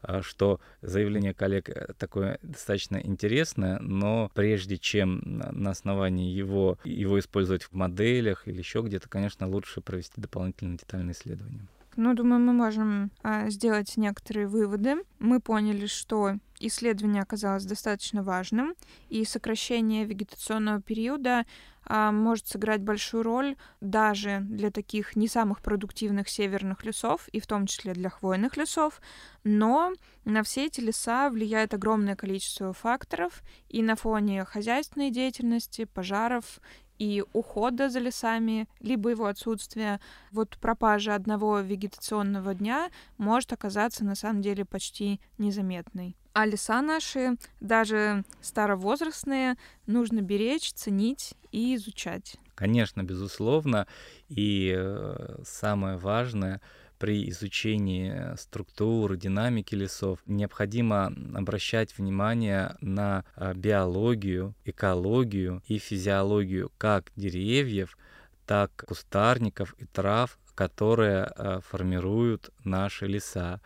а, 0.00 0.22
что 0.22 0.60
заявление 0.80 1.32
коллег 1.32 1.68
э, 1.68 1.92
такое 1.96 2.38
достаточно 2.42 2.96
интересное, 2.96 3.78
но 3.78 4.30
прежде 4.34 4.78
чем 4.78 5.20
на 5.24 5.70
основании 5.70 6.32
его, 6.32 6.78
его 6.84 7.18
использовать 7.18 7.62
в 7.62 7.72
моделях 7.72 8.48
или 8.48 8.58
еще 8.58 8.82
где-то, 8.82 9.08
конечно, 9.08 9.48
лучше 9.48 9.80
провести 9.80 10.20
дополнительные 10.20 10.78
детальные 10.78 11.12
исследования. 11.12 11.68
Ну, 11.96 12.14
думаю, 12.14 12.40
мы 12.40 12.52
можем 12.52 13.10
а, 13.22 13.50
сделать 13.50 13.96
некоторые 13.96 14.46
выводы. 14.46 14.96
Мы 15.18 15.40
поняли, 15.40 15.86
что 15.86 16.36
исследование 16.58 17.22
оказалось 17.22 17.64
достаточно 17.64 18.22
важным, 18.22 18.74
и 19.08 19.24
сокращение 19.24 20.04
вегетационного 20.04 20.80
периода 20.80 21.44
а, 21.84 22.12
может 22.12 22.46
сыграть 22.46 22.80
большую 22.80 23.24
роль 23.24 23.56
даже 23.80 24.38
для 24.40 24.70
таких 24.70 25.16
не 25.16 25.28
самых 25.28 25.60
продуктивных 25.60 26.28
северных 26.28 26.84
лесов, 26.84 27.28
и 27.28 27.40
в 27.40 27.46
том 27.46 27.66
числе 27.66 27.92
для 27.92 28.08
хвойных 28.08 28.56
лесов, 28.56 29.00
но 29.44 29.92
на 30.24 30.42
все 30.42 30.66
эти 30.66 30.80
леса 30.80 31.28
влияет 31.28 31.74
огромное 31.74 32.16
количество 32.16 32.72
факторов, 32.72 33.42
и 33.68 33.82
на 33.82 33.96
фоне 33.96 34.44
хозяйственной 34.44 35.10
деятельности, 35.10 35.84
пожаров 35.84 36.60
и 36.98 37.24
ухода 37.32 37.88
за 37.88 37.98
лесами, 37.98 38.68
либо 38.80 39.10
его 39.10 39.26
отсутствия, 39.26 40.00
вот 40.30 40.56
пропажа 40.58 41.14
одного 41.14 41.60
вегетационного 41.60 42.54
дня 42.54 42.90
может 43.18 43.52
оказаться 43.52 44.04
на 44.04 44.14
самом 44.14 44.42
деле 44.42 44.64
почти 44.64 45.20
незаметной. 45.38 46.16
А 46.32 46.46
леса 46.46 46.80
наши, 46.80 47.36
даже 47.60 48.24
старовозрастные, 48.40 49.56
нужно 49.86 50.22
беречь, 50.22 50.72
ценить 50.72 51.34
и 51.50 51.74
изучать. 51.74 52.36
Конечно, 52.54 53.02
безусловно. 53.02 53.86
И 54.28 54.72
э, 54.74 55.36
самое 55.44 55.98
важное— 55.98 56.60
при 57.02 57.28
изучении 57.30 58.36
структуры, 58.36 59.16
динамики 59.16 59.74
лесов 59.74 60.20
необходимо 60.24 61.12
обращать 61.34 61.98
внимание 61.98 62.76
на 62.80 63.24
а, 63.34 63.54
биологию, 63.54 64.54
экологию 64.64 65.64
и 65.66 65.78
физиологию 65.78 66.70
как 66.78 67.10
деревьев, 67.16 67.98
так 68.46 68.84
кустарников 68.86 69.74
и 69.78 69.84
трав, 69.84 70.38
которые 70.54 71.24
а, 71.24 71.60
формируют 71.60 72.50
наши 72.62 73.08
леса. 73.08 73.60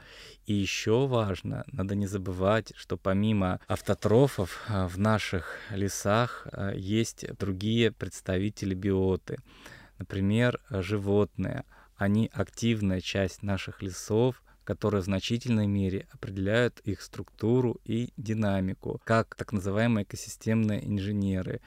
И 0.47 0.55
еще 0.55 1.07
важно, 1.07 1.65
надо 1.67 1.95
не 1.95 2.07
забывать, 2.07 2.73
что 2.75 2.97
помимо 2.97 3.61
автотрофов 3.69 4.65
а, 4.67 4.89
в 4.89 4.99
наших 4.99 5.59
лесах 5.73 6.47
есть 6.75 7.27
другие 7.37 7.93
представители 7.93 8.73
биоты. 8.73 9.37
Например, 9.99 10.59
животные– 10.71 11.65
они 11.97 12.31
активная 12.33 13.01
часть 13.01 13.43
наших 13.43 13.83
лесов, 13.83 14.43
которые 14.65 15.01
в 15.01 15.05
значительной 15.05 15.67
мере 15.67 16.07
определяют 16.13 16.81
их 16.81 17.01
структуру 17.01 17.81
и 17.85 18.13
динамику, 18.17 19.01
как 19.05 19.35
так 19.37 19.53
называемые 19.53 20.05
экосистемные 20.05 20.85
инженеры. 20.87 21.61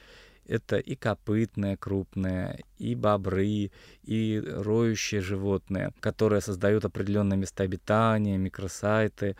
Это 0.46 0.78
и 0.78 0.96
копытные 0.96 1.76
крупные, 1.76 2.64
и 2.78 2.94
бобры, 2.94 3.70
и 4.02 4.42
роющие 4.44 5.20
животные, 5.20 5.92
которые 6.00 6.40
создают 6.40 6.84
определенные 6.84 7.38
места 7.38 7.62
обитания, 7.62 8.36
микросайты. 8.36 9.36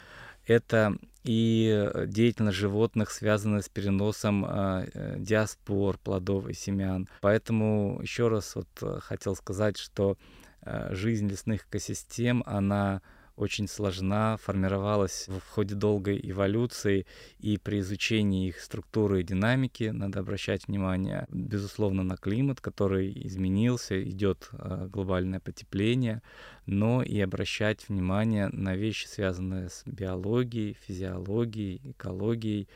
Это 0.46 0.96
и 1.24 1.90
деятельность 2.06 2.56
животных, 2.56 3.10
связанная 3.10 3.60
с 3.60 3.68
переносом 3.68 4.46
э, 4.46 5.16
диаспор 5.18 5.98
плодов 5.98 6.48
и 6.48 6.54
семян. 6.54 7.08
Поэтому 7.20 7.98
еще 8.00 8.28
раз 8.28 8.54
вот 8.54 8.68
э, 8.80 9.00
хотел 9.00 9.36
сказать, 9.36 9.76
что 9.76 10.16
жизнь 10.64 11.28
лесных 11.28 11.66
экосистем, 11.66 12.42
она 12.46 13.02
очень 13.40 13.68
сложна, 13.68 14.36
формировалась 14.36 15.26
в 15.28 15.40
ходе 15.50 15.74
долгой 15.74 16.20
эволюции, 16.22 17.06
и 17.38 17.56
при 17.56 17.80
изучении 17.80 18.48
их 18.48 18.60
структуры 18.60 19.20
и 19.20 19.24
динамики 19.24 19.84
надо 19.84 20.20
обращать 20.20 20.68
внимание, 20.68 21.26
безусловно, 21.30 22.02
на 22.02 22.16
климат, 22.16 22.60
который 22.60 23.10
изменился, 23.26 24.02
идет 24.02 24.50
э, 24.52 24.88
глобальное 24.88 25.40
потепление, 25.40 26.22
но 26.66 27.02
и 27.02 27.18
обращать 27.20 27.88
внимание 27.88 28.48
на 28.48 28.76
вещи, 28.76 29.06
связанные 29.06 29.70
с 29.70 29.82
биологией, 29.86 30.76
физиологией, 30.86 31.80
экологией, 31.92 32.68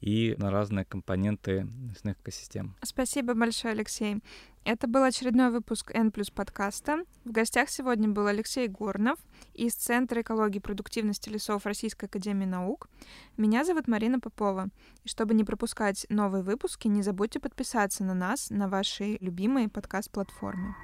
и 0.00 0.34
на 0.38 0.50
разные 0.50 0.84
компоненты 0.84 1.66
лесных 1.90 2.18
экосистем. 2.20 2.74
Спасибо 2.82 3.34
большое, 3.34 3.72
Алексей. 3.72 4.16
Это 4.64 4.86
был 4.86 5.02
очередной 5.04 5.50
выпуск 5.50 5.90
N 5.94 6.12
подкаста. 6.34 7.04
В 7.24 7.32
гостях 7.32 7.70
сегодня 7.70 8.08
был 8.08 8.26
Алексей 8.26 8.68
Горнов 8.68 9.18
из 9.54 9.74
Центра 9.74 10.20
экологии 10.20 10.58
и 10.58 10.60
продуктивности 10.60 11.30
лесов 11.30 11.64
Российской 11.64 12.04
Академии 12.04 12.44
Наук. 12.44 12.88
Меня 13.38 13.64
зовут 13.64 13.88
Марина 13.88 14.20
Попова. 14.20 14.68
И 15.02 15.08
чтобы 15.08 15.34
не 15.34 15.44
пропускать 15.44 16.04
новые 16.10 16.42
выпуски, 16.42 16.88
не 16.88 17.02
забудьте 17.02 17.40
подписаться 17.40 18.04
на 18.04 18.12
нас 18.12 18.50
на 18.50 18.68
вашей 18.68 19.16
любимой 19.20 19.70
подкаст-платформе. 19.70 20.74